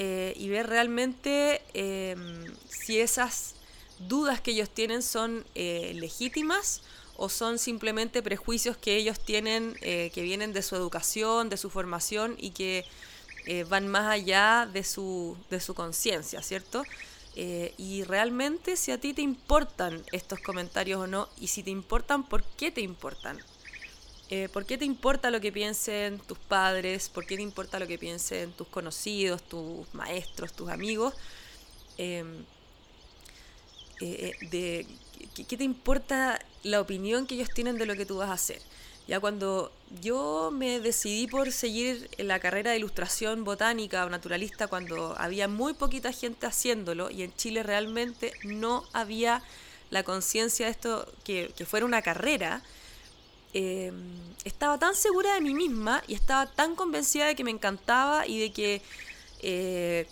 eh, 0.00 0.32
y 0.36 0.48
ver 0.48 0.68
realmente 0.68 1.60
em, 1.74 2.54
si 2.68 3.00
esas 3.00 3.56
dudas 3.98 4.40
que 4.40 4.52
ellos 4.52 4.70
tienen 4.70 5.02
son 5.02 5.44
eh, 5.56 5.90
legítimas 5.96 6.82
o 7.16 7.28
son 7.28 7.58
simplemente 7.58 8.22
prejuicios 8.22 8.76
que 8.76 8.94
ellos 8.94 9.18
tienen 9.18 9.76
eh, 9.80 10.12
que 10.14 10.22
vienen 10.22 10.52
de 10.52 10.62
su 10.62 10.76
educación, 10.76 11.48
de 11.48 11.56
su 11.56 11.68
formación 11.68 12.36
y 12.38 12.50
que 12.50 12.84
van 13.68 13.88
más 13.88 14.06
allá 14.12 14.68
de 14.70 14.84
su, 14.84 15.34
de 15.48 15.58
su 15.58 15.74
conciencia, 15.74 16.42
¿cierto? 16.42 16.84
y 17.34 18.02
realmente 18.02 18.76
si 18.76 18.90
a 18.90 19.00
ti 19.00 19.14
te 19.14 19.22
importan 19.22 20.04
estos 20.12 20.40
comentarios 20.40 21.00
o 21.00 21.06
no, 21.06 21.28
y 21.40 21.46
si 21.46 21.62
te 21.62 21.70
importan, 21.70 22.24
¿por 22.28 22.44
qué 22.44 22.70
te 22.70 22.82
importan? 22.82 23.38
Eh, 24.30 24.48
¿Por 24.52 24.66
qué 24.66 24.76
te 24.76 24.84
importa 24.84 25.30
lo 25.30 25.40
que 25.40 25.50
piensen 25.50 26.18
tus 26.18 26.38
padres? 26.38 27.08
¿Por 27.08 27.24
qué 27.26 27.36
te 27.36 27.42
importa 27.42 27.78
lo 27.78 27.86
que 27.86 27.98
piensen 27.98 28.52
tus 28.52 28.68
conocidos, 28.68 29.42
tus 29.42 29.92
maestros, 29.94 30.52
tus 30.52 30.68
amigos? 30.68 31.14
Em, 31.96 32.44
eh, 34.00 34.34
eh, 34.40 34.46
de, 34.50 34.86
¿Qué 35.48 35.56
te 35.56 35.64
importa 35.64 36.38
la 36.62 36.80
opinión 36.80 37.26
que 37.26 37.36
ellos 37.36 37.48
tienen 37.54 37.78
de 37.78 37.86
lo 37.86 37.96
que 37.96 38.04
tú 38.04 38.18
vas 38.18 38.28
a 38.28 38.34
hacer? 38.34 38.60
Ya 39.06 39.18
cuando 39.18 39.72
yo 40.02 40.50
me 40.52 40.80
decidí 40.80 41.26
por 41.26 41.50
seguir 41.50 42.10
la 42.18 42.38
carrera 42.38 42.72
de 42.72 42.76
ilustración 42.76 43.44
botánica 43.44 44.04
o 44.04 44.10
naturalista, 44.10 44.66
cuando 44.66 45.14
había 45.18 45.48
muy 45.48 45.72
poquita 45.72 46.12
gente 46.12 46.46
haciéndolo 46.46 47.10
y 47.10 47.22
en 47.22 47.34
Chile 47.34 47.62
realmente 47.62 48.34
no 48.44 48.84
había 48.92 49.42
la 49.90 50.02
conciencia 50.02 50.66
de 50.66 50.72
esto 50.72 51.10
que, 51.24 51.50
que 51.56 51.64
fuera 51.64 51.86
una 51.86 52.02
carrera, 52.02 52.62
Em, 53.54 53.94
estaba 54.44 54.78
tan 54.78 54.94
segura 54.94 55.34
de 55.34 55.40
mí 55.40 55.54
misma 55.54 56.02
y 56.06 56.14
estaba 56.14 56.46
tan 56.46 56.74
convencida 56.74 57.26
de 57.26 57.34
que 57.34 57.44
me 57.44 57.50
encantaba 57.50 58.26
y 58.26 58.38
de 58.38 58.52
que 58.52 58.82
eh, 59.40 60.06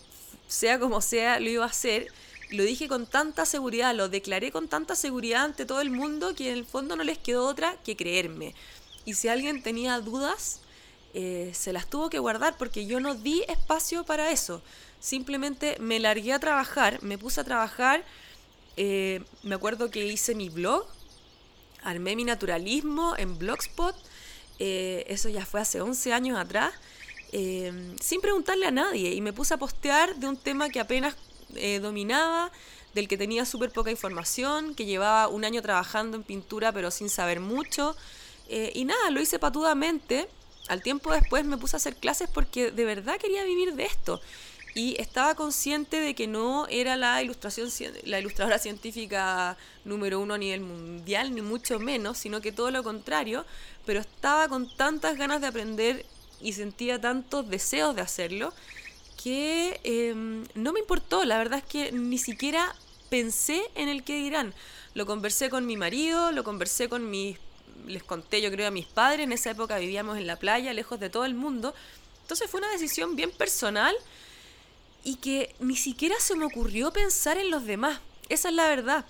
sea 0.48 0.78
como 0.78 1.00
sea 1.00 1.38
lo 1.40 1.50
iba 1.50 1.64
a 1.64 1.68
hacer. 1.68 2.08
Lo 2.50 2.62
dije 2.62 2.88
con 2.88 3.06
tanta 3.06 3.44
seguridad, 3.44 3.94
lo 3.94 4.08
declaré 4.08 4.52
con 4.52 4.68
tanta 4.68 4.94
seguridad 4.94 5.44
ante 5.44 5.66
todo 5.66 5.80
el 5.80 5.90
mundo 5.90 6.34
que 6.34 6.48
en 6.48 6.58
el 6.58 6.64
fondo 6.64 6.96
no 6.96 7.02
les 7.02 7.18
quedó 7.18 7.46
otra 7.46 7.76
que 7.84 7.96
creerme. 7.96 8.54
Y 9.04 9.14
si 9.14 9.28
alguien 9.28 9.62
tenía 9.62 10.00
dudas, 10.00 10.60
eh, 11.14 11.50
se 11.54 11.72
las 11.72 11.88
tuvo 11.88 12.08
que 12.08 12.18
guardar 12.18 12.56
porque 12.56 12.86
yo 12.86 13.00
no 13.00 13.14
di 13.14 13.42
espacio 13.48 14.04
para 14.04 14.30
eso. 14.30 14.62
Simplemente 15.00 15.76
me 15.80 15.98
largué 16.00 16.32
a 16.32 16.38
trabajar, 16.38 17.02
me 17.02 17.18
puse 17.18 17.40
a 17.40 17.44
trabajar. 17.44 18.04
Eh, 18.76 19.22
me 19.42 19.54
acuerdo 19.54 19.90
que 19.90 20.06
hice 20.06 20.34
mi 20.34 20.48
blog 20.48 20.86
armé 21.86 22.16
mi 22.16 22.24
naturalismo 22.24 23.14
en 23.16 23.38
Blogspot, 23.38 23.94
eh, 24.58 25.04
eso 25.08 25.28
ya 25.28 25.46
fue 25.46 25.60
hace 25.60 25.80
11 25.80 26.12
años 26.12 26.38
atrás, 26.38 26.74
eh, 27.32 27.72
sin 28.00 28.20
preguntarle 28.20 28.66
a 28.66 28.70
nadie 28.70 29.14
y 29.14 29.20
me 29.20 29.32
puse 29.32 29.54
a 29.54 29.56
postear 29.56 30.16
de 30.16 30.28
un 30.28 30.36
tema 30.36 30.68
que 30.68 30.80
apenas 30.80 31.14
eh, 31.54 31.78
dominaba, 31.78 32.50
del 32.94 33.08
que 33.08 33.16
tenía 33.16 33.44
súper 33.44 33.70
poca 33.70 33.90
información, 33.90 34.74
que 34.74 34.84
llevaba 34.84 35.28
un 35.28 35.44
año 35.44 35.62
trabajando 35.62 36.16
en 36.16 36.22
pintura 36.22 36.72
pero 36.72 36.90
sin 36.90 37.08
saber 37.08 37.40
mucho. 37.40 37.94
y 38.48 38.84
nada, 38.84 39.10
lo 39.10 39.20
hice 39.20 39.38
patudamente. 39.38 40.28
Al 40.68 40.82
tiempo 40.82 41.12
después 41.12 41.44
me 41.44 41.58
puse 41.58 41.76
a 41.76 41.78
hacer 41.78 41.96
clases 41.96 42.28
porque 42.32 42.70
de 42.70 42.84
verdad 42.84 43.18
quería 43.18 43.44
vivir 43.44 43.74
de 43.74 43.84
esto 43.84 44.20
y 44.76 44.94
estaba 45.00 45.34
consciente 45.34 46.00
de 46.00 46.14
que 46.14 46.28
no 46.28 46.68
era 46.68 46.96
la 46.96 47.20
ilustración 47.22 47.68
la 48.04 48.20
ilustradora 48.20 48.58
científica 48.58 49.56
número 49.84 50.20
uno 50.20 50.34
a 50.34 50.38
nivel 50.38 50.60
mundial 50.60 51.34
ni 51.34 51.40
mucho 51.40 51.80
menos 51.80 52.18
sino 52.18 52.40
que 52.42 52.52
todo 52.52 52.70
lo 52.70 52.84
contrario 52.84 53.46
pero 53.86 54.00
estaba 54.00 54.48
con 54.48 54.68
tantas 54.76 55.16
ganas 55.16 55.40
de 55.40 55.46
aprender 55.46 56.06
y 56.40 56.52
sentía 56.52 57.00
tantos 57.00 57.48
deseos 57.48 57.96
de 57.96 58.02
hacerlo 58.02 58.52
que 59.22 59.80
em, 59.84 60.46
no 60.54 60.72
me 60.72 60.80
importó. 60.80 61.24
La 61.24 61.38
verdad 61.38 61.60
es 61.60 61.64
que 61.64 61.92
ni 61.92 62.18
siquiera 62.18 62.74
pensé 63.08 63.62
en 63.74 63.88
el 63.88 64.04
que 64.04 64.16
dirán. 64.16 64.54
Lo 64.94 65.06
conversé 65.06 65.50
con 65.50 65.66
mi 65.66 65.76
marido 65.76 66.32
lo 66.32 66.44
conversé 66.44 66.88
con 66.88 67.10
mis 67.10 67.38
les 67.86 68.02
conté 68.02 68.40
yo 68.40 68.50
creo 68.50 68.68
a 68.68 68.70
mis 68.70 68.86
padres. 68.86 69.24
En 69.24 69.32
esa 69.32 69.50
época 69.50 69.78
vivíamos 69.78 70.18
en 70.18 70.26
la 70.26 70.36
playa 70.36 70.72
lejos 70.72 71.00
de 71.00 71.10
todo 71.10 71.24
el 71.24 71.34
mundo. 71.34 71.74
Entonces 72.22 72.50
fue 72.50 72.58
una 72.58 72.70
decisión 72.70 73.16
bien 73.16 73.30
personal 73.30 73.94
y 75.06 75.14
que 75.14 75.54
ni 75.60 75.76
siquiera 75.76 76.16
se 76.18 76.34
me 76.34 76.46
ocurrió 76.46 76.92
pensar 76.92 77.38
en 77.38 77.52
los 77.52 77.64
demás. 77.64 78.00
Esa 78.28 78.48
es 78.48 78.54
la 78.56 78.68
verdad. 78.68 79.04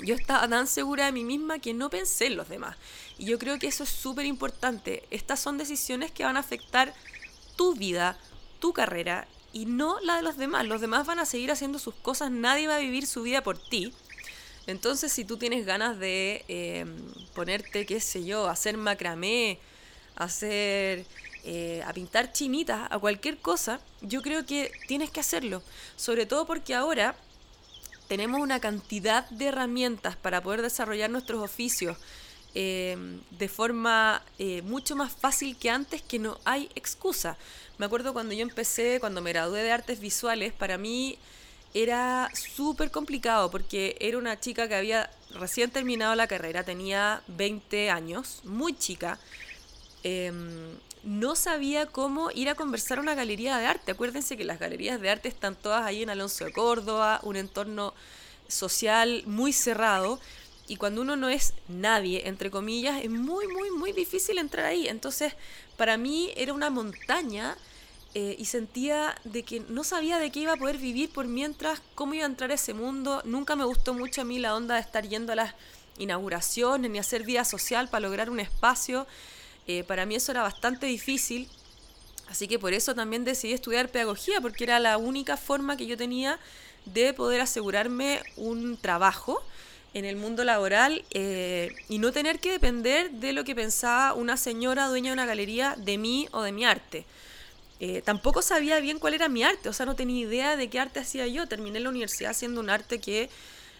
Yo 0.00 0.16
estaba 0.16 0.48
tan 0.48 0.66
segura 0.66 1.06
de 1.06 1.12
mí 1.12 1.22
misma 1.22 1.60
que 1.60 1.74
no 1.74 1.90
pensé 1.90 2.26
en 2.26 2.36
los 2.36 2.48
demás. 2.48 2.76
Y 3.18 3.26
yo 3.26 3.38
creo 3.38 3.60
que 3.60 3.68
eso 3.68 3.84
es 3.84 3.88
súper 3.88 4.26
importante. 4.26 5.04
Estas 5.10 5.38
son 5.38 5.58
decisiones 5.58 6.10
que 6.10 6.24
van 6.24 6.36
a 6.36 6.40
afectar 6.40 6.92
tu 7.54 7.76
vida, 7.76 8.18
tu 8.58 8.72
carrera 8.72 9.28
y 9.52 9.66
no 9.66 10.00
la 10.00 10.16
de 10.16 10.22
los 10.22 10.38
demás. 10.38 10.66
Los 10.66 10.80
demás 10.80 11.06
van 11.06 11.20
a 11.20 11.24
seguir 11.24 11.52
haciendo 11.52 11.78
sus 11.78 11.94
cosas, 11.94 12.32
nadie 12.32 12.66
va 12.66 12.74
a 12.74 12.80
vivir 12.80 13.06
su 13.06 13.22
vida 13.22 13.44
por 13.44 13.58
ti. 13.58 13.94
Entonces, 14.66 15.12
si 15.12 15.24
tú 15.24 15.36
tienes 15.36 15.64
ganas 15.64 16.00
de 16.00 16.44
eh, 16.48 16.84
ponerte, 17.32 17.86
qué 17.86 18.00
sé 18.00 18.24
yo, 18.24 18.48
hacer 18.48 18.76
macramé, 18.76 19.60
hacer 20.16 21.06
eh, 21.44 21.82
a 21.84 21.92
pintar 21.92 22.32
chinitas, 22.32 22.86
a 22.90 22.98
cualquier 22.98 23.38
cosa, 23.38 23.80
yo 24.00 24.22
creo 24.22 24.46
que 24.46 24.70
tienes 24.86 25.10
que 25.10 25.20
hacerlo. 25.20 25.62
Sobre 25.96 26.26
todo 26.26 26.46
porque 26.46 26.74
ahora 26.74 27.16
tenemos 28.08 28.40
una 28.40 28.60
cantidad 28.60 29.28
de 29.30 29.46
herramientas 29.46 30.16
para 30.16 30.42
poder 30.42 30.62
desarrollar 30.62 31.10
nuestros 31.10 31.42
oficios 31.42 31.96
eh, 32.54 32.96
de 33.30 33.48
forma 33.48 34.22
eh, 34.38 34.60
mucho 34.62 34.94
más 34.94 35.10
fácil 35.12 35.56
que 35.56 35.70
antes, 35.70 36.02
que 36.02 36.18
no 36.18 36.38
hay 36.44 36.68
excusa. 36.74 37.38
Me 37.78 37.86
acuerdo 37.86 38.12
cuando 38.12 38.34
yo 38.34 38.42
empecé, 38.42 39.00
cuando 39.00 39.22
me 39.22 39.32
gradué 39.32 39.62
de 39.62 39.72
artes 39.72 40.00
visuales, 40.00 40.52
para 40.52 40.76
mí 40.76 41.18
era 41.74 42.28
súper 42.34 42.90
complicado 42.90 43.50
porque 43.50 43.96
era 43.98 44.18
una 44.18 44.38
chica 44.38 44.68
que 44.68 44.74
había 44.74 45.10
recién 45.30 45.70
terminado 45.70 46.14
la 46.14 46.26
carrera, 46.26 46.62
tenía 46.62 47.22
20 47.28 47.90
años, 47.90 48.42
muy 48.44 48.74
chica. 48.76 49.18
Em, 50.02 50.76
no 51.04 51.34
sabía 51.34 51.86
cómo 51.86 52.30
ir 52.30 52.48
a 52.48 52.54
conversar 52.54 52.98
a 52.98 53.02
una 53.02 53.14
galería 53.14 53.58
de 53.58 53.66
arte. 53.66 53.92
Acuérdense 53.92 54.36
que 54.36 54.44
las 54.44 54.58
galerías 54.58 55.00
de 55.00 55.10
arte 55.10 55.28
están 55.28 55.56
todas 55.56 55.84
ahí 55.84 56.02
en 56.02 56.10
Alonso 56.10 56.44
de 56.44 56.52
Córdoba, 56.52 57.20
un 57.22 57.36
entorno 57.36 57.94
social 58.48 59.22
muy 59.26 59.52
cerrado. 59.52 60.20
Y 60.68 60.76
cuando 60.76 61.02
uno 61.02 61.16
no 61.16 61.28
es 61.28 61.54
nadie, 61.68 62.28
entre 62.28 62.50
comillas, 62.50 63.02
es 63.02 63.10
muy, 63.10 63.48
muy, 63.48 63.70
muy 63.70 63.92
difícil 63.92 64.38
entrar 64.38 64.64
ahí. 64.64 64.86
Entonces, 64.86 65.34
para 65.76 65.96
mí 65.96 66.30
era 66.36 66.52
una 66.52 66.70
montaña 66.70 67.56
eh, 68.14 68.36
y 68.38 68.44
sentía 68.44 69.16
de 69.24 69.42
que 69.42 69.60
no 69.60 69.84
sabía 69.84 70.18
de 70.18 70.30
qué 70.30 70.40
iba 70.40 70.52
a 70.52 70.56
poder 70.56 70.78
vivir 70.78 71.10
por 71.10 71.26
mientras, 71.26 71.82
cómo 71.94 72.14
iba 72.14 72.24
a 72.24 72.28
entrar 72.28 72.50
a 72.52 72.54
ese 72.54 72.74
mundo. 72.74 73.22
Nunca 73.24 73.56
me 73.56 73.64
gustó 73.64 73.92
mucho 73.92 74.20
a 74.20 74.24
mí 74.24 74.38
la 74.38 74.54
onda 74.54 74.76
de 74.76 74.82
estar 74.82 75.08
yendo 75.08 75.32
a 75.32 75.36
las 75.36 75.54
inauguraciones 75.98 76.90
ni 76.90 76.98
hacer 76.98 77.24
vida 77.24 77.44
social 77.44 77.88
para 77.88 78.00
lograr 78.02 78.30
un 78.30 78.38
espacio. 78.38 79.06
Eh, 79.66 79.84
para 79.84 80.06
mí 80.06 80.14
eso 80.14 80.32
era 80.32 80.42
bastante 80.42 80.86
difícil. 80.86 81.48
Así 82.28 82.48
que 82.48 82.58
por 82.58 82.72
eso 82.72 82.94
también 82.94 83.24
decidí 83.24 83.52
estudiar 83.52 83.90
pedagogía, 83.90 84.40
porque 84.40 84.64
era 84.64 84.80
la 84.80 84.96
única 84.96 85.36
forma 85.36 85.76
que 85.76 85.86
yo 85.86 85.96
tenía 85.96 86.38
de 86.86 87.12
poder 87.12 87.40
asegurarme 87.40 88.22
un 88.36 88.76
trabajo 88.76 89.42
en 89.94 90.04
el 90.04 90.16
mundo 90.16 90.42
laboral 90.42 91.04
eh, 91.10 91.74
y 91.88 91.98
no 91.98 92.12
tener 92.12 92.40
que 92.40 92.50
depender 92.50 93.10
de 93.10 93.32
lo 93.32 93.44
que 93.44 93.54
pensaba 93.54 94.14
una 94.14 94.36
señora 94.36 94.88
dueña 94.88 95.10
de 95.10 95.14
una 95.14 95.26
galería 95.26 95.74
de 95.76 95.98
mí 95.98 96.28
o 96.32 96.42
de 96.42 96.52
mi 96.52 96.64
arte. 96.64 97.04
Eh, 97.80 98.00
tampoco 98.00 98.42
sabía 98.42 98.80
bien 98.80 98.98
cuál 98.98 99.14
era 99.14 99.28
mi 99.28 99.42
arte, 99.42 99.68
o 99.68 99.72
sea, 99.72 99.86
no 99.86 99.96
tenía 99.96 100.24
idea 100.24 100.56
de 100.56 100.70
qué 100.70 100.80
arte 100.80 101.00
hacía 101.00 101.26
yo. 101.26 101.46
Terminé 101.46 101.80
la 101.80 101.90
universidad 101.90 102.30
haciendo 102.30 102.60
un 102.60 102.70
arte 102.70 103.00
que 103.00 103.28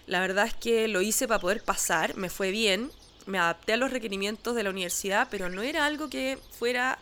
la 0.06 0.20
verdad 0.20 0.46
es 0.46 0.54
que 0.54 0.88
lo 0.88 1.00
hice 1.00 1.28
para 1.28 1.40
poder 1.40 1.62
pasar, 1.62 2.16
me 2.16 2.28
fue 2.28 2.50
bien, 2.50 2.90
me 3.26 3.38
adapté 3.38 3.74
a 3.74 3.76
los 3.76 3.90
requerimientos 3.90 4.54
de 4.54 4.62
la 4.62 4.70
universidad, 4.70 5.28
pero 5.30 5.48
no 5.48 5.62
era 5.62 5.86
algo 5.86 6.08
que 6.08 6.38
fuera 6.58 6.98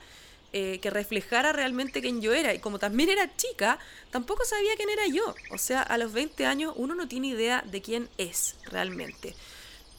eh, 0.53 0.81
que 0.83 0.91
reflejara 0.91 1.53
realmente 1.53 2.01
quién 2.01 2.21
yo 2.21 2.33
era. 2.33 2.53
Y 2.53 2.59
como 2.59 2.79
también 2.81 3.09
era 3.09 3.37
chica, 3.37 3.79
tampoco 4.11 4.45
sabía 4.45 4.75
quién 4.77 4.91
era 4.91 5.07
yo. 5.07 5.35
O 5.53 5.59
sea, 5.59 5.81
a 5.83 5.97
los 5.97 6.13
20 6.13 6.45
años 6.45 6.75
uno 6.77 6.95
no 6.95 7.07
tiene 7.07 7.29
idea 7.29 7.63
de 7.65 7.81
quién 7.81 8.09
es 8.19 8.57
realmente. 8.65 9.35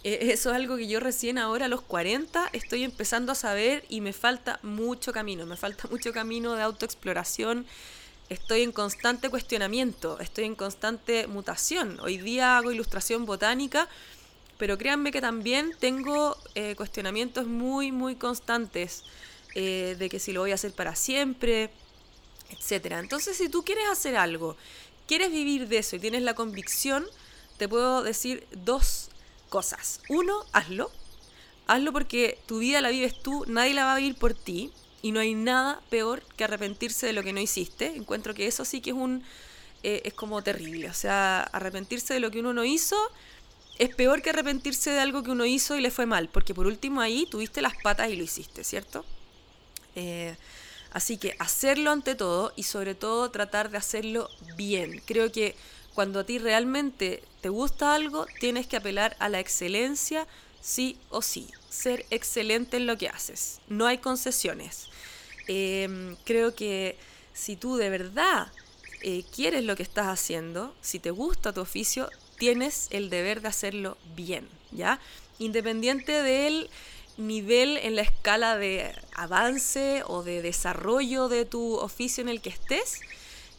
Eh, 0.03 0.31
eso 0.33 0.49
es 0.49 0.55
algo 0.55 0.77
que 0.77 0.87
yo 0.87 0.99
recién 0.99 1.37
ahora 1.37 1.65
a 1.65 1.69
los 1.69 1.81
40 1.81 2.49
estoy 2.53 2.83
empezando 2.83 3.31
a 3.31 3.35
saber 3.35 3.85
y 3.87 4.01
me 4.01 4.13
falta 4.13 4.59
mucho 4.63 5.13
camino, 5.13 5.45
me 5.45 5.57
falta 5.57 5.87
mucho 5.89 6.11
camino 6.11 6.55
de 6.55 6.63
autoexploración, 6.63 7.67
estoy 8.27 8.63
en 8.63 8.71
constante 8.71 9.29
cuestionamiento, 9.29 10.19
estoy 10.19 10.45
en 10.45 10.55
constante 10.55 11.27
mutación. 11.27 11.99
Hoy 12.01 12.17
día 12.17 12.57
hago 12.57 12.71
ilustración 12.71 13.25
botánica, 13.25 13.87
pero 14.61 14.77
créanme 14.77 15.11
que 15.11 15.21
también 15.21 15.75
tengo 15.79 16.37
eh, 16.53 16.75
cuestionamientos 16.75 17.47
muy, 17.47 17.91
muy 17.91 18.15
constantes 18.15 19.03
eh, 19.55 19.95
de 19.97 20.07
que 20.07 20.19
si 20.19 20.33
lo 20.33 20.41
voy 20.41 20.51
a 20.51 20.53
hacer 20.53 20.71
para 20.71 20.95
siempre, 20.95 21.71
etc. 22.51 22.97
Entonces, 22.99 23.35
si 23.35 23.49
tú 23.49 23.63
quieres 23.63 23.85
hacer 23.89 24.15
algo, 24.17 24.55
quieres 25.07 25.31
vivir 25.31 25.67
de 25.67 25.79
eso 25.79 25.95
y 25.95 25.99
tienes 25.99 26.21
la 26.21 26.35
convicción, 26.35 27.07
te 27.57 27.67
puedo 27.67 28.03
decir 28.03 28.45
dos 28.51 29.09
cosas. 29.49 29.99
Uno, 30.09 30.45
hazlo. 30.51 30.91
Hazlo 31.65 31.91
porque 31.91 32.37
tu 32.45 32.59
vida 32.59 32.81
la 32.81 32.91
vives 32.91 33.19
tú, 33.19 33.45
nadie 33.47 33.73
la 33.73 33.85
va 33.85 33.93
a 33.93 33.97
vivir 33.97 34.13
por 34.13 34.35
ti 34.35 34.71
y 35.01 35.11
no 35.11 35.21
hay 35.21 35.33
nada 35.33 35.81
peor 35.89 36.21
que 36.37 36.43
arrepentirse 36.43 37.07
de 37.07 37.13
lo 37.13 37.23
que 37.23 37.33
no 37.33 37.39
hiciste. 37.39 37.95
Encuentro 37.95 38.35
que 38.35 38.45
eso 38.45 38.63
sí 38.63 38.79
que 38.79 38.91
es 38.91 38.95
un 38.95 39.23
eh, 39.81 40.03
es 40.05 40.13
como 40.13 40.43
terrible, 40.43 40.87
o 40.87 40.93
sea, 40.93 41.41
arrepentirse 41.41 42.13
de 42.13 42.19
lo 42.19 42.29
que 42.29 42.41
uno 42.41 42.53
no 42.53 42.63
hizo 42.63 42.95
es 43.81 43.95
peor 43.95 44.21
que 44.21 44.29
arrepentirse 44.29 44.91
de 44.91 44.99
algo 44.99 45.23
que 45.23 45.31
uno 45.31 45.43
hizo 45.43 45.75
y 45.75 45.81
le 45.81 45.89
fue 45.89 46.05
mal, 46.05 46.29
porque 46.29 46.53
por 46.53 46.67
último 46.67 47.01
ahí 47.01 47.25
tuviste 47.25 47.63
las 47.63 47.73
patas 47.81 48.11
y 48.11 48.15
lo 48.15 48.23
hiciste, 48.23 48.63
¿cierto? 48.63 49.03
Eh, 49.95 50.35
así 50.91 51.17
que 51.17 51.35
hacerlo 51.39 51.89
ante 51.89 52.13
todo 52.13 52.53
y 52.55 52.61
sobre 52.61 52.93
todo 52.93 53.31
tratar 53.31 53.71
de 53.71 53.79
hacerlo 53.79 54.29
bien. 54.55 55.01
Creo 55.07 55.31
que 55.31 55.55
cuando 55.95 56.19
a 56.19 56.25
ti 56.25 56.37
realmente 56.37 57.23
te 57.41 57.49
gusta 57.49 57.95
algo, 57.95 58.27
tienes 58.39 58.67
que 58.67 58.77
apelar 58.77 59.15
a 59.17 59.29
la 59.29 59.39
excelencia 59.39 60.27
sí 60.61 60.99
o 61.09 61.23
sí. 61.23 61.47
Ser 61.71 62.05
excelente 62.11 62.77
en 62.77 62.85
lo 62.85 62.99
que 62.99 63.09
haces. 63.09 63.61
No 63.67 63.87
hay 63.87 63.97
concesiones. 63.97 64.89
Em, 65.47 66.17
creo 66.23 66.53
que 66.53 66.97
si 67.33 67.55
tú 67.55 67.77
de 67.77 67.89
verdad 67.89 68.51
eh, 69.01 69.23
quieres 69.35 69.63
lo 69.63 69.75
que 69.75 69.81
estás 69.81 70.05
haciendo, 70.05 70.75
si 70.81 70.99
te 70.99 71.09
gusta 71.09 71.51
tu 71.51 71.61
oficio, 71.61 72.11
tienes 72.41 72.87
el 72.89 73.11
deber 73.11 73.43
de 73.43 73.49
hacerlo 73.49 73.99
bien, 74.15 74.49
¿ya? 74.71 74.99
Independiente 75.37 76.23
del 76.23 76.71
nivel 77.17 77.77
en 77.77 77.95
la 77.95 78.01
escala 78.01 78.57
de 78.57 78.95
avance 79.13 80.01
o 80.07 80.23
de 80.23 80.41
desarrollo 80.41 81.29
de 81.29 81.45
tu 81.45 81.75
oficio 81.75 82.23
en 82.23 82.29
el 82.29 82.41
que 82.41 82.49
estés, 82.49 83.01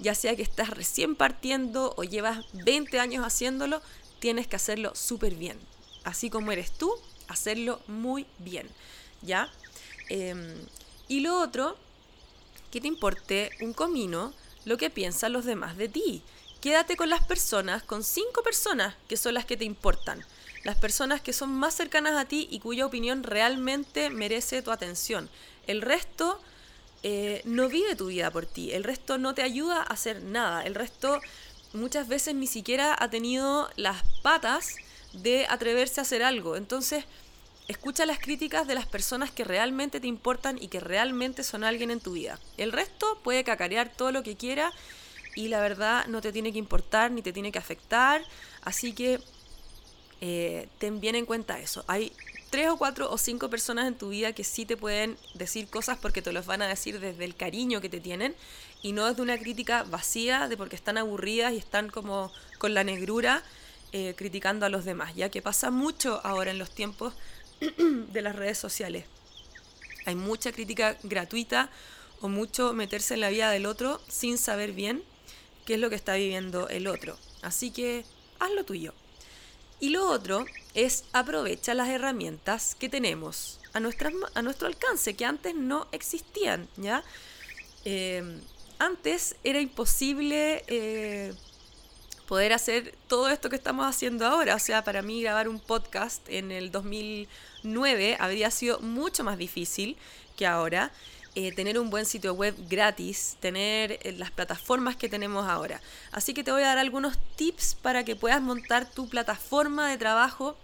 ya 0.00 0.16
sea 0.16 0.34
que 0.34 0.42
estás 0.42 0.70
recién 0.70 1.14
partiendo 1.14 1.94
o 1.96 2.02
llevas 2.02 2.44
20 2.54 2.98
años 2.98 3.24
haciéndolo, 3.24 3.80
tienes 4.18 4.48
que 4.48 4.56
hacerlo 4.56 4.96
súper 4.96 5.36
bien. 5.36 5.60
Así 6.02 6.28
como 6.28 6.50
eres 6.50 6.72
tú, 6.72 6.92
hacerlo 7.28 7.78
muy 7.86 8.26
bien. 8.40 8.68
¿Ya? 9.22 9.48
Em, 10.08 10.56
y 11.06 11.20
lo 11.20 11.40
otro, 11.40 11.76
que 12.72 12.80
te 12.80 12.88
importe 12.88 13.50
un 13.60 13.74
comino 13.74 14.32
lo 14.64 14.76
que 14.76 14.90
piensan 14.90 15.32
los 15.32 15.44
demás 15.44 15.76
de 15.76 15.88
ti. 15.88 16.24
Quédate 16.62 16.96
con 16.96 17.10
las 17.10 17.24
personas, 17.26 17.82
con 17.82 18.04
cinco 18.04 18.44
personas 18.44 18.94
que 19.08 19.16
son 19.16 19.34
las 19.34 19.44
que 19.44 19.56
te 19.56 19.64
importan. 19.64 20.24
Las 20.62 20.76
personas 20.76 21.20
que 21.20 21.32
son 21.32 21.50
más 21.50 21.74
cercanas 21.74 22.16
a 22.16 22.24
ti 22.24 22.46
y 22.52 22.60
cuya 22.60 22.86
opinión 22.86 23.24
realmente 23.24 24.10
merece 24.10 24.62
tu 24.62 24.70
atención. 24.70 25.28
El 25.66 25.82
resto 25.82 26.40
eh, 27.02 27.42
no 27.46 27.68
vive 27.68 27.96
tu 27.96 28.06
vida 28.06 28.30
por 28.30 28.46
ti, 28.46 28.70
el 28.70 28.84
resto 28.84 29.18
no 29.18 29.34
te 29.34 29.42
ayuda 29.42 29.78
a 29.78 29.86
hacer 29.86 30.22
nada, 30.22 30.62
el 30.62 30.76
resto 30.76 31.20
muchas 31.72 32.06
veces 32.06 32.36
ni 32.36 32.46
siquiera 32.46 32.96
ha 32.96 33.10
tenido 33.10 33.68
las 33.74 34.04
patas 34.22 34.76
de 35.12 35.46
atreverse 35.48 36.00
a 36.00 36.02
hacer 36.02 36.22
algo. 36.22 36.54
Entonces, 36.54 37.04
escucha 37.66 38.06
las 38.06 38.20
críticas 38.20 38.68
de 38.68 38.76
las 38.76 38.86
personas 38.86 39.32
que 39.32 39.42
realmente 39.42 39.98
te 39.98 40.06
importan 40.06 40.62
y 40.62 40.68
que 40.68 40.78
realmente 40.78 41.42
son 41.42 41.64
alguien 41.64 41.90
en 41.90 41.98
tu 41.98 42.12
vida. 42.12 42.38
El 42.56 42.70
resto 42.70 43.18
puede 43.24 43.42
cacarear 43.42 43.88
todo 43.88 44.12
lo 44.12 44.22
que 44.22 44.36
quiera 44.36 44.72
y 45.34 45.48
la 45.48 45.60
verdad 45.60 46.06
no 46.06 46.20
te 46.20 46.32
tiene 46.32 46.52
que 46.52 46.58
importar 46.58 47.10
ni 47.10 47.22
te 47.22 47.32
tiene 47.32 47.52
que 47.52 47.58
afectar. 47.58 48.22
Así 48.62 48.92
que 48.92 49.20
eh, 50.20 50.68
ten 50.78 51.00
bien 51.00 51.14
en 51.14 51.26
cuenta 51.26 51.58
eso. 51.58 51.84
Hay 51.86 52.12
tres 52.50 52.68
o 52.68 52.76
cuatro 52.76 53.10
o 53.10 53.16
cinco 53.16 53.48
personas 53.48 53.88
en 53.88 53.96
tu 53.96 54.10
vida 54.10 54.32
que 54.34 54.44
sí 54.44 54.66
te 54.66 54.76
pueden 54.76 55.16
decir 55.34 55.68
cosas 55.68 55.98
porque 55.98 56.20
te 56.20 56.32
los 56.32 56.46
van 56.46 56.62
a 56.62 56.68
decir 56.68 57.00
desde 57.00 57.24
el 57.24 57.34
cariño 57.34 57.80
que 57.80 57.88
te 57.88 57.98
tienen 57.98 58.34
y 58.82 58.92
no 58.92 59.06
desde 59.06 59.22
una 59.22 59.38
crítica 59.38 59.84
vacía 59.84 60.48
de 60.48 60.56
porque 60.56 60.76
están 60.76 60.98
aburridas 60.98 61.54
y 61.54 61.56
están 61.56 61.88
como 61.88 62.30
con 62.58 62.74
la 62.74 62.84
negrura 62.84 63.42
eh, 63.92 64.14
criticando 64.16 64.66
a 64.66 64.68
los 64.68 64.84
demás, 64.84 65.14
ya 65.14 65.30
que 65.30 65.42
pasa 65.42 65.70
mucho 65.70 66.20
ahora 66.24 66.50
en 66.50 66.58
los 66.58 66.70
tiempos 66.70 67.14
de 67.78 68.22
las 68.22 68.36
redes 68.36 68.58
sociales. 68.58 69.06
Hay 70.04 70.14
mucha 70.14 70.52
crítica 70.52 70.96
gratuita 71.02 71.70
o 72.20 72.28
mucho 72.28 72.72
meterse 72.72 73.14
en 73.14 73.20
la 73.20 73.30
vida 73.30 73.50
del 73.50 73.66
otro 73.66 74.00
sin 74.08 74.36
saber 74.36 74.72
bien 74.72 75.02
qué 75.64 75.74
es 75.74 75.80
lo 75.80 75.90
que 75.90 75.96
está 75.96 76.14
viviendo 76.14 76.68
el 76.68 76.86
otro. 76.86 77.16
Así 77.42 77.70
que 77.70 78.04
haz 78.38 78.50
lo 78.52 78.64
tuyo. 78.64 78.94
Y 79.80 79.90
lo 79.90 80.08
otro 80.08 80.46
es 80.74 81.04
aprovecha 81.12 81.74
las 81.74 81.88
herramientas 81.88 82.76
que 82.76 82.88
tenemos 82.88 83.60
a, 83.72 83.78
a 83.78 84.42
nuestro 84.42 84.66
alcance, 84.68 85.14
que 85.14 85.24
antes 85.24 85.54
no 85.54 85.88
existían, 85.92 86.68
¿ya? 86.76 87.02
Em, 87.84 88.40
antes 88.78 89.36
era 89.44 89.60
imposible 89.60 90.64
eh, 90.66 91.34
poder 92.26 92.52
hacer 92.52 92.94
todo 93.08 93.28
esto 93.28 93.50
que 93.50 93.56
estamos 93.56 93.86
haciendo 93.86 94.26
ahora. 94.26 94.54
O 94.54 94.58
sea, 94.58 94.84
para 94.84 95.02
mí 95.02 95.22
grabar 95.22 95.48
un 95.48 95.60
podcast 95.60 96.28
en 96.28 96.52
el 96.52 96.70
2009 96.70 98.16
habría 98.18 98.50
sido 98.50 98.80
mucho 98.80 99.24
más 99.24 99.38
difícil 99.38 99.96
que 100.36 100.46
ahora. 100.46 100.92
Eh, 101.34 101.50
tener 101.52 101.78
un 101.78 101.88
buen 101.88 102.04
sitio 102.04 102.34
web 102.34 102.54
gratis, 102.68 103.38
tener 103.40 103.98
eh, 104.02 104.12
las 104.12 104.30
plataformas 104.30 104.96
que 104.96 105.08
tenemos 105.08 105.48
ahora. 105.48 105.80
Así 106.10 106.34
que 106.34 106.44
te 106.44 106.52
voy 106.52 106.62
a 106.62 106.66
dar 106.66 106.78
algunos 106.78 107.16
tips 107.36 107.74
para 107.74 108.04
que 108.04 108.16
puedas 108.16 108.42
montar 108.42 108.90
tu 108.90 109.08
plataforma 109.08 109.88
de 109.88 109.96
trabajo 109.96 110.58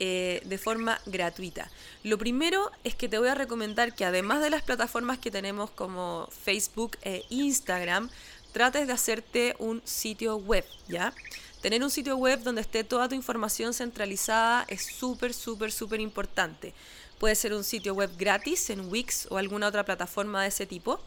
eh, 0.00 0.42
de 0.44 0.58
forma 0.58 1.00
gratuita. 1.06 1.70
Lo 2.02 2.18
primero 2.18 2.72
es 2.82 2.96
que 2.96 3.08
te 3.08 3.16
voy 3.16 3.28
a 3.28 3.36
recomendar 3.36 3.94
que 3.94 4.04
además 4.04 4.42
de 4.42 4.50
las 4.50 4.62
plataformas 4.62 5.18
que 5.18 5.30
tenemos 5.30 5.70
como 5.70 6.28
Facebook 6.44 6.98
e 7.02 7.24
Instagram, 7.30 8.10
trates 8.52 8.88
de 8.88 8.92
hacerte 8.92 9.54
un 9.60 9.82
sitio 9.84 10.36
web, 10.36 10.64
¿ya? 10.88 11.14
Tener 11.62 11.82
un 11.82 11.90
sitio 11.90 12.16
web 12.16 12.42
donde 12.42 12.60
esté 12.60 12.84
toda 12.84 13.08
tu 13.08 13.14
información 13.14 13.72
centralizada 13.72 14.64
es 14.68 14.84
súper, 14.84 15.32
súper, 15.32 15.70
súper 15.70 16.00
importante. 16.00 16.74
Puede 17.18 17.34
ser 17.34 17.54
un 17.54 17.64
sitio 17.64 17.94
web 17.94 18.10
gratis 18.18 18.70
en 18.70 18.90
Wix 18.90 19.26
o 19.30 19.38
alguna 19.38 19.68
otra 19.68 19.84
plataforma 19.84 20.42
de 20.42 20.48
ese 20.48 20.66
tipo. 20.66 21.00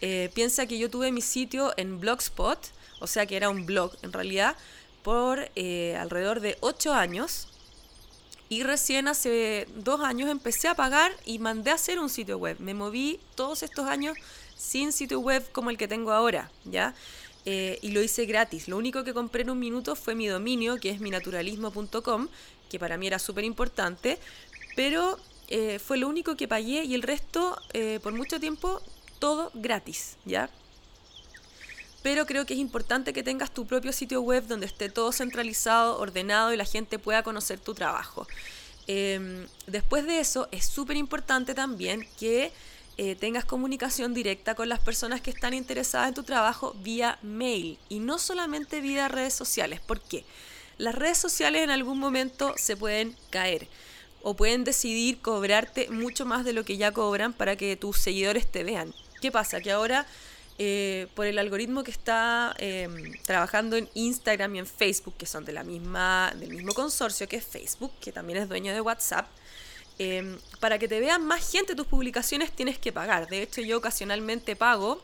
Eh, 0.00 0.30
piensa 0.34 0.66
que 0.66 0.78
yo 0.78 0.90
tuve 0.90 1.10
mi 1.12 1.22
sitio 1.22 1.72
en 1.76 1.98
Blogspot, 1.98 2.58
o 3.00 3.06
sea 3.06 3.26
que 3.26 3.36
era 3.36 3.48
un 3.48 3.66
blog 3.66 3.92
en 4.02 4.12
realidad, 4.12 4.56
por 5.02 5.50
eh, 5.56 5.96
alrededor 5.96 6.40
de 6.40 6.56
8 6.60 6.94
años. 6.94 7.48
Y 8.48 8.62
recién 8.62 9.08
hace 9.08 9.66
dos 9.74 10.00
años 10.02 10.30
empecé 10.30 10.68
a 10.68 10.74
pagar 10.74 11.12
y 11.24 11.38
mandé 11.38 11.70
a 11.70 11.74
hacer 11.74 11.98
un 11.98 12.10
sitio 12.10 12.38
web. 12.38 12.56
Me 12.60 12.74
moví 12.74 13.18
todos 13.34 13.62
estos 13.62 13.86
años 13.86 14.16
sin 14.56 14.92
sitio 14.92 15.20
web 15.20 15.44
como 15.52 15.70
el 15.70 15.78
que 15.78 15.88
tengo 15.88 16.12
ahora, 16.12 16.50
¿ya? 16.64 16.94
Eh, 17.46 17.78
y 17.82 17.90
lo 17.90 18.02
hice 18.02 18.24
gratis. 18.26 18.68
Lo 18.68 18.76
único 18.76 19.04
que 19.04 19.12
compré 19.12 19.42
en 19.42 19.50
un 19.50 19.58
minuto 19.58 19.96
fue 19.96 20.14
mi 20.14 20.26
dominio, 20.26 20.76
que 20.76 20.90
es 20.90 21.00
minaturalismo.com, 21.00 22.28
que 22.70 22.78
para 22.78 22.96
mí 22.96 23.06
era 23.06 23.18
súper 23.18 23.44
importante, 23.44 24.18
pero 24.74 25.18
eh, 25.48 25.78
fue 25.78 25.98
lo 25.98 26.08
único 26.08 26.36
que 26.36 26.48
pagué 26.48 26.84
y 26.84 26.94
el 26.94 27.02
resto, 27.02 27.58
eh, 27.72 28.00
por 28.02 28.12
mucho 28.12 28.40
tiempo, 28.40 28.80
todo 29.18 29.50
gratis, 29.54 30.16
¿ya? 30.24 30.50
Pero 32.02 32.26
creo 32.26 32.44
que 32.44 32.54
es 32.54 32.60
importante 32.60 33.12
que 33.12 33.22
tengas 33.22 33.50
tu 33.52 33.66
propio 33.66 33.92
sitio 33.92 34.20
web 34.20 34.46
donde 34.46 34.66
esté 34.66 34.90
todo 34.90 35.12
centralizado, 35.12 35.98
ordenado 35.98 36.52
y 36.52 36.56
la 36.56 36.64
gente 36.64 36.98
pueda 36.98 37.22
conocer 37.22 37.58
tu 37.58 37.74
trabajo. 37.74 38.26
Em, 38.86 39.46
después 39.66 40.04
de 40.04 40.20
eso, 40.20 40.48
es 40.50 40.66
súper 40.66 40.96
importante 40.96 41.54
también 41.54 42.06
que 42.18 42.52
eh, 42.96 43.16
tengas 43.16 43.44
comunicación 43.44 44.12
directa 44.12 44.54
con 44.54 44.68
las 44.68 44.80
personas 44.80 45.20
que 45.20 45.30
están 45.30 45.54
interesadas 45.54 46.08
en 46.08 46.14
tu 46.14 46.22
trabajo 46.22 46.76
vía 46.82 47.18
mail 47.22 47.78
y 47.88 47.98
no 47.98 48.18
solamente 48.18 48.80
vía 48.80 49.08
redes 49.08 49.34
sociales. 49.34 49.80
¿Por 49.80 50.00
qué? 50.00 50.24
Las 50.76 50.94
redes 50.94 51.18
sociales 51.18 51.62
en 51.62 51.70
algún 51.70 51.98
momento 51.98 52.54
se 52.56 52.76
pueden 52.76 53.16
caer 53.30 53.66
o 54.24 54.34
pueden 54.34 54.64
decidir 54.64 55.20
cobrarte 55.20 55.88
mucho 55.90 56.26
más 56.26 56.44
de 56.44 56.52
lo 56.52 56.64
que 56.64 56.76
ya 56.76 56.90
cobran 56.90 57.32
para 57.32 57.54
que 57.54 57.76
tus 57.76 57.98
seguidores 57.98 58.50
te 58.50 58.64
vean. 58.64 58.92
¿Qué 59.20 59.30
pasa? 59.30 59.60
Que 59.60 59.70
ahora 59.70 60.06
eh, 60.58 61.06
por 61.14 61.26
el 61.26 61.38
algoritmo 61.38 61.84
que 61.84 61.92
está 61.92 62.54
em, 62.58 63.12
trabajando 63.22 63.76
en 63.76 63.88
Instagram 63.94 64.56
y 64.56 64.58
en 64.58 64.66
Facebook, 64.66 65.14
que 65.16 65.26
son 65.26 65.44
de 65.44 65.52
la 65.52 65.62
misma, 65.62 66.32
del 66.40 66.50
mismo 66.50 66.74
consorcio 66.74 67.28
que 67.28 67.36
es 67.36 67.44
Facebook, 67.44 67.92
que 68.00 68.10
también 68.10 68.40
es 68.40 68.48
dueño 68.48 68.72
de 68.72 68.80
WhatsApp, 68.80 69.26
Em, 69.98 70.38
para 70.58 70.78
que 70.78 70.88
te 70.88 70.98
vean 70.98 71.24
más 71.24 71.52
gente 71.52 71.76
tus 71.76 71.86
publicaciones 71.86 72.50
tienes 72.50 72.78
que 72.78 72.92
pagar. 72.92 73.28
De 73.28 73.42
hecho, 73.42 73.60
yo 73.60 73.78
ocasionalmente 73.78 74.56
pago 74.56 75.00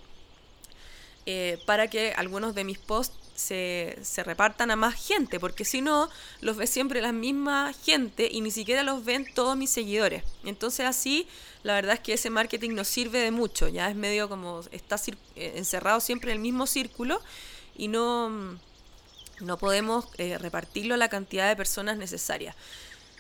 eh, 1.27 1.59
para 1.65 1.89
que 1.89 2.13
algunos 2.13 2.55
de 2.55 2.65
mis 2.65 2.79
posts 2.79 3.17
se, 3.41 3.99
se, 4.03 4.23
repartan 4.23 4.71
a 4.71 4.77
más 4.77 4.95
gente, 4.95 5.41
porque 5.41 5.65
si 5.65 5.81
no, 5.81 6.09
los 6.41 6.57
ve 6.57 6.67
siempre 6.67 7.01
la 7.01 7.13
misma 7.13 7.73
gente 7.85 8.29
y 8.31 8.41
ni 8.41 8.51
siquiera 8.51 8.83
los 8.83 9.05
ven 9.05 9.27
todos 9.35 9.57
mis 9.57 9.71
seguidores. 9.71 10.23
Entonces 10.45 10.87
así, 10.87 11.27
la 11.63 11.75
verdad 11.75 11.95
es 11.95 12.01
que 12.01 12.13
ese 12.13 12.31
marketing 12.31 12.71
nos 12.71 12.89
sirve 12.89 13.19
de 13.19 13.31
mucho, 13.31 13.69
ya 13.69 13.89
es 13.91 13.97
medio 13.97 14.29
como 14.29 14.61
está 14.71 14.97
eh, 15.37 15.55
encerrado 15.57 16.01
siempre 16.01 16.31
en 16.31 16.37
el 16.37 16.43
mismo 16.43 16.67
círculo 16.67 17.21
y 17.77 17.89
no, 17.89 18.59
no 19.41 19.59
podemos 19.59 20.07
eh, 20.19 20.39
repartirlo 20.39 20.95
a 20.95 20.99
la 20.99 21.09
cantidad 21.09 21.49
de 21.49 21.57
personas 21.57 21.97
necesarias. 21.97 22.55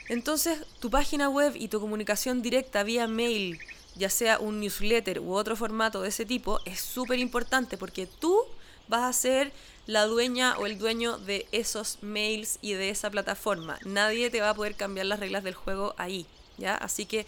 Entonces, 0.08 0.58
tu 0.80 0.90
página 0.90 1.28
web 1.28 1.54
y 1.54 1.68
tu 1.68 1.80
comunicación 1.80 2.42
directa 2.42 2.82
vía 2.82 3.06
mail, 3.06 3.60
ya 3.94 4.10
sea 4.10 4.38
un 4.38 4.60
newsletter 4.60 5.20
u 5.20 5.34
otro 5.34 5.56
formato 5.56 6.02
de 6.02 6.08
ese 6.08 6.26
tipo, 6.26 6.60
es 6.64 6.80
súper 6.80 7.18
importante 7.18 7.78
porque 7.78 8.06
tú 8.06 8.44
vas 8.88 9.02
a 9.02 9.12
ser 9.12 9.52
la 9.86 10.06
dueña 10.06 10.56
o 10.58 10.66
el 10.66 10.78
dueño 10.78 11.18
de 11.18 11.46
esos 11.52 11.98
mails 12.02 12.58
y 12.62 12.74
de 12.74 12.90
esa 12.90 13.10
plataforma. 13.10 13.78
Nadie 13.84 14.30
te 14.30 14.40
va 14.40 14.50
a 14.50 14.54
poder 14.54 14.76
cambiar 14.76 15.06
las 15.06 15.20
reglas 15.20 15.44
del 15.44 15.54
juego 15.54 15.94
ahí, 15.98 16.26
¿ya? 16.58 16.74
Así 16.76 17.06
que 17.06 17.26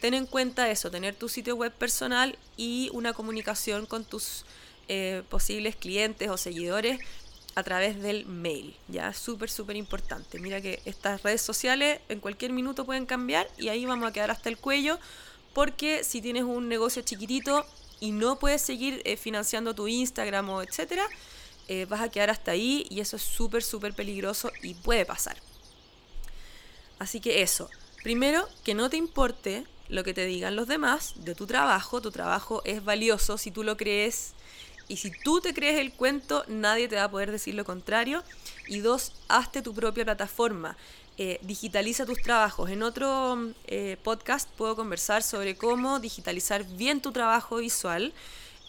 ten 0.00 0.14
en 0.14 0.26
cuenta 0.26 0.70
eso, 0.70 0.90
tener 0.90 1.14
tu 1.14 1.28
sitio 1.28 1.56
web 1.56 1.72
personal 1.72 2.38
y 2.56 2.90
una 2.92 3.12
comunicación 3.12 3.86
con 3.86 4.04
tus 4.04 4.44
eh, 4.88 5.22
posibles 5.28 5.76
clientes 5.76 6.28
o 6.30 6.36
seguidores 6.36 6.98
a 7.54 7.62
través 7.62 8.00
del 8.00 8.26
mail, 8.26 8.76
ya 8.88 9.12
súper, 9.12 9.50
súper 9.50 9.76
importante. 9.76 10.38
Mira 10.38 10.60
que 10.60 10.80
estas 10.84 11.22
redes 11.22 11.42
sociales 11.42 12.00
en 12.08 12.20
cualquier 12.20 12.52
minuto 12.52 12.84
pueden 12.84 13.06
cambiar 13.06 13.48
y 13.58 13.68
ahí 13.68 13.84
vamos 13.86 14.08
a 14.08 14.12
quedar 14.12 14.30
hasta 14.30 14.48
el 14.48 14.56
cuello 14.56 14.98
porque 15.52 16.04
si 16.04 16.22
tienes 16.22 16.44
un 16.44 16.68
negocio 16.68 17.02
chiquitito 17.02 17.66
y 17.98 18.12
no 18.12 18.38
puedes 18.38 18.62
seguir 18.62 19.02
eh, 19.04 19.16
financiando 19.16 19.74
tu 19.74 19.88
Instagram 19.88 20.48
o 20.48 20.62
etcétera, 20.62 21.06
eh, 21.68 21.86
vas 21.86 22.00
a 22.00 22.08
quedar 22.08 22.30
hasta 22.30 22.52
ahí 22.52 22.86
y 22.90 23.00
eso 23.00 23.16
es 23.16 23.22
súper, 23.22 23.62
súper 23.62 23.94
peligroso 23.94 24.50
y 24.62 24.74
puede 24.74 25.06
pasar. 25.06 25.36
Así 26.98 27.20
que 27.20 27.42
eso, 27.42 27.70
primero, 28.02 28.48
que 28.64 28.74
no 28.74 28.90
te 28.90 28.96
importe 28.96 29.64
lo 29.88 30.04
que 30.04 30.14
te 30.14 30.24
digan 30.26 30.56
los 30.56 30.68
demás 30.68 31.14
de 31.16 31.34
tu 31.34 31.46
trabajo, 31.46 32.00
tu 32.00 32.10
trabajo 32.10 32.62
es 32.64 32.84
valioso 32.84 33.38
si 33.38 33.50
tú 33.50 33.64
lo 33.64 33.76
crees 33.76 34.34
y 34.90 34.96
si 34.96 35.12
tú 35.12 35.40
te 35.40 35.54
crees 35.54 35.78
el 35.78 35.92
cuento, 35.92 36.44
nadie 36.48 36.88
te 36.88 36.96
va 36.96 37.04
a 37.04 37.10
poder 37.10 37.30
decir 37.30 37.54
lo 37.54 37.64
contrario. 37.64 38.24
Y 38.66 38.80
dos, 38.80 39.12
hazte 39.28 39.62
tu 39.62 39.72
propia 39.72 40.04
plataforma. 40.04 40.76
Eh, 41.16 41.38
digitaliza 41.42 42.04
tus 42.06 42.20
trabajos. 42.20 42.70
En 42.70 42.82
otro 42.82 43.52
eh, 43.68 43.98
podcast 44.02 44.50
puedo 44.50 44.74
conversar 44.74 45.22
sobre 45.22 45.54
cómo 45.54 46.00
digitalizar 46.00 46.64
bien 46.64 47.00
tu 47.00 47.12
trabajo 47.12 47.58
visual, 47.58 48.12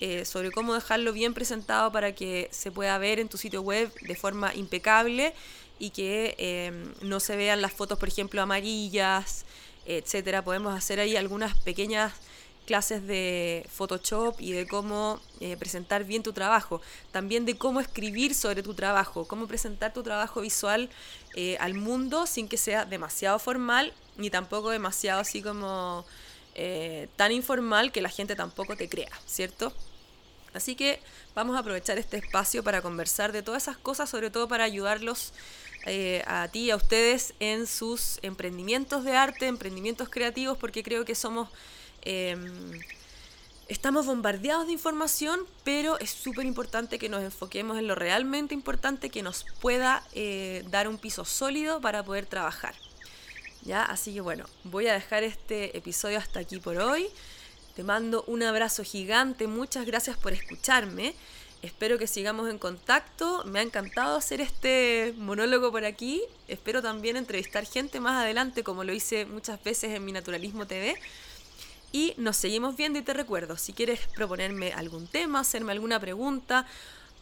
eh, 0.04 0.26
sobre 0.26 0.50
cómo 0.50 0.74
dejarlo 0.74 1.14
bien 1.14 1.36
presentado 1.36 1.92
para 1.92 2.16
que 2.16 2.50
se 2.52 2.72
pueda 2.72 2.98
ver 2.98 3.20
en 3.20 3.30
tu 3.30 3.38
sitio 3.38 3.62
web 3.62 3.94
de 4.02 4.16
forma 4.16 4.52
impecable 4.56 5.36
y 5.78 5.92
que 5.92 6.92
no 7.04 7.20
se 7.20 7.36
vean 7.36 7.62
las 7.62 7.72
fotos, 7.72 8.00
por 8.00 8.08
ejemplo, 8.08 8.42
amarillas, 8.42 9.46
etcétera. 9.86 10.44
Podemos 10.44 10.76
hacer 10.76 11.00
ahí 11.00 11.16
algunas 11.16 11.56
pequeñas 11.60 12.14
clases 12.66 13.06
de 13.06 13.64
Photoshop 13.70 14.42
y 14.42 14.54
de 14.54 14.66
cómo 14.66 15.20
eh, 15.40 15.56
presentar 15.58 16.04
bien 16.04 16.24
tu 16.24 16.34
trabajo, 16.34 16.82
también 17.12 17.46
de 17.46 17.56
cómo 17.56 17.80
escribir 17.80 18.34
sobre 18.34 18.64
tu 18.64 18.74
trabajo, 18.74 19.28
cómo 19.28 19.48
presentar 19.48 19.94
tu 19.94 20.02
trabajo 20.02 20.42
visual 20.42 20.90
eh, 21.36 21.58
al 21.60 21.76
mundo 21.76 22.26
sin 22.26 22.48
que 22.48 22.58
sea 22.58 22.86
demasiado 22.86 23.38
formal 23.38 23.94
ni 24.18 24.32
tampoco 24.32 24.72
demasiado 24.72 25.22
así 25.22 25.44
como 25.44 26.06
tan 27.16 27.32
informal 27.32 27.92
que 27.92 28.02
la 28.02 28.10
gente 28.10 28.36
tampoco 28.36 28.76
te 28.76 28.90
crea, 28.90 29.10
¿cierto? 29.26 29.72
Así 30.54 30.76
que 30.76 31.00
vamos 31.36 31.56
a 31.56 31.60
aprovechar 31.60 31.98
este 31.98 32.18
espacio 32.18 32.64
para 32.64 32.82
conversar 32.82 33.32
de 33.32 33.44
todas 33.44 33.64
esas 33.64 33.78
cosas, 33.78 34.10
sobre 34.10 34.30
todo 34.30 34.48
para 34.48 34.64
ayudarlos 34.64 35.34
a 36.28 36.48
ti 36.50 36.66
y 36.66 36.72
a 36.72 36.76
ustedes 36.76 37.34
en 37.40 37.66
sus 37.66 38.20
emprendimientos 38.22 39.04
de 39.04 39.16
arte, 39.16 39.48
emprendimientos 39.48 40.10
creativos, 40.10 40.58
porque 40.58 40.84
creo 40.84 41.06
que 41.06 41.16
somos 41.16 41.50
Em, 42.04 42.80
estamos 43.68 44.06
bombardeados 44.06 44.68
de 44.68 44.74
información, 44.74 45.40
pero 45.64 46.00
es 46.00 46.10
súper 46.10 46.46
importante 46.46 47.00
que 47.00 47.10
nos 47.10 47.24
enfoquemos 47.24 47.78
en 47.78 47.88
lo 47.88 47.96
realmente 47.96 48.54
importante 48.54 49.10
que 49.10 49.22
nos 49.22 49.46
pueda 49.60 50.04
eh, 50.14 50.64
dar 50.70 50.88
un 50.88 50.98
piso 50.98 51.26
sólido 51.26 51.80
para 51.80 52.04
poder 52.04 52.26
trabajar. 52.26 52.76
¿Ya? 53.64 53.84
Así 53.84 54.14
que 54.14 54.22
bueno, 54.22 54.46
voy 54.64 54.88
a 54.88 54.94
dejar 54.94 55.24
este 55.24 55.78
episodio 55.78 56.18
hasta 56.18 56.40
aquí 56.40 56.60
por 56.60 56.78
hoy. 56.78 57.08
Te 57.82 57.88
mando 57.88 58.24
un 58.28 58.44
abrazo 58.44 58.84
gigante, 58.84 59.48
muchas 59.48 59.88
gracias 59.88 60.16
por 60.16 60.34
escucharme. 60.34 61.16
Espero 61.64 61.98
que 61.98 62.06
sigamos 62.06 62.48
en 62.48 62.60
contacto. 62.60 63.44
Me 63.46 63.58
ha 63.58 63.64
encantado 63.64 64.18
hacer 64.18 64.40
este 64.40 65.16
monólogo 65.18 65.72
por 65.72 65.84
aquí. 65.84 66.22
Espero 66.48 66.84
también 66.84 67.18
entrevistar 67.18 67.66
gente 67.66 68.00
más 68.00 68.22
adelante, 68.22 68.64
como 68.64 68.84
lo 68.84 68.94
hice 68.94 69.26
muchas 69.26 69.64
veces 69.64 69.96
en 69.96 70.06
mi 70.06 70.12
Naturalismo 70.12 70.68
TV. 70.68 70.94
Y 71.92 72.14
nos 72.18 72.38
seguimos 72.38 72.78
viendo 72.78 73.00
y 73.00 73.02
te 73.02 73.16
recuerdo, 73.16 73.58
si 73.58 73.74
quieres 73.74 74.02
proponerme 74.14 74.74
algún 74.74 75.08
tema, 75.08 75.40
hacerme 75.40 75.72
alguna 75.72 76.00
pregunta 76.00 76.68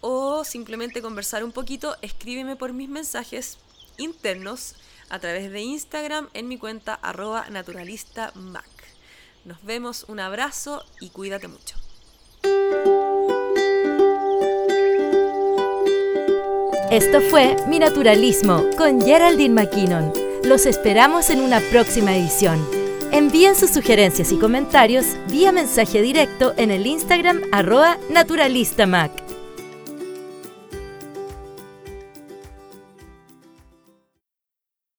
o 0.02 0.43
simplemente 0.43 1.02
conversar 1.02 1.45
un 1.45 1.54
poquito, 1.54 1.95
escríbeme 2.02 2.58
por 2.58 2.74
mis 2.74 2.89
mensajes 2.89 3.60
internos 3.95 4.76
a 5.08 5.19
través 5.19 5.54
de 5.54 5.62
Instagram 5.62 6.28
en 6.34 6.50
mi 6.50 6.58
cuenta 6.58 6.95
arroba. 6.95 7.48
Nos 9.45 9.63
vemos, 9.63 10.06
un 10.08 10.19
abrazo 10.19 10.84
y 10.99 11.10
cuídate 11.10 11.47
mucho. 11.47 11.75
Esto 16.91 17.21
fue 17.21 17.56
Mi 17.67 17.80
Naturalismo 17.80 18.65
con 18.78 19.02
Geraldine 19.02 19.54
McKinnon. 19.54 20.12
Los 20.43 20.65
esperamos 20.65 21.30
en 21.30 21.41
una 21.41 21.60
próxima 21.71 22.15
edición. 22.15 22.65
Envíen 23.12 23.56
sus 23.56 23.69
sugerencias 23.69 24.32
y 24.32 24.38
comentarios 24.38 25.06
vía 25.30 25.52
mensaje 25.52 26.02
directo 26.02 26.54
en 26.58 26.71
el 26.71 26.86
Instagram 26.86 27.41
arroba 27.52 27.97
naturalistamac. 28.10 29.18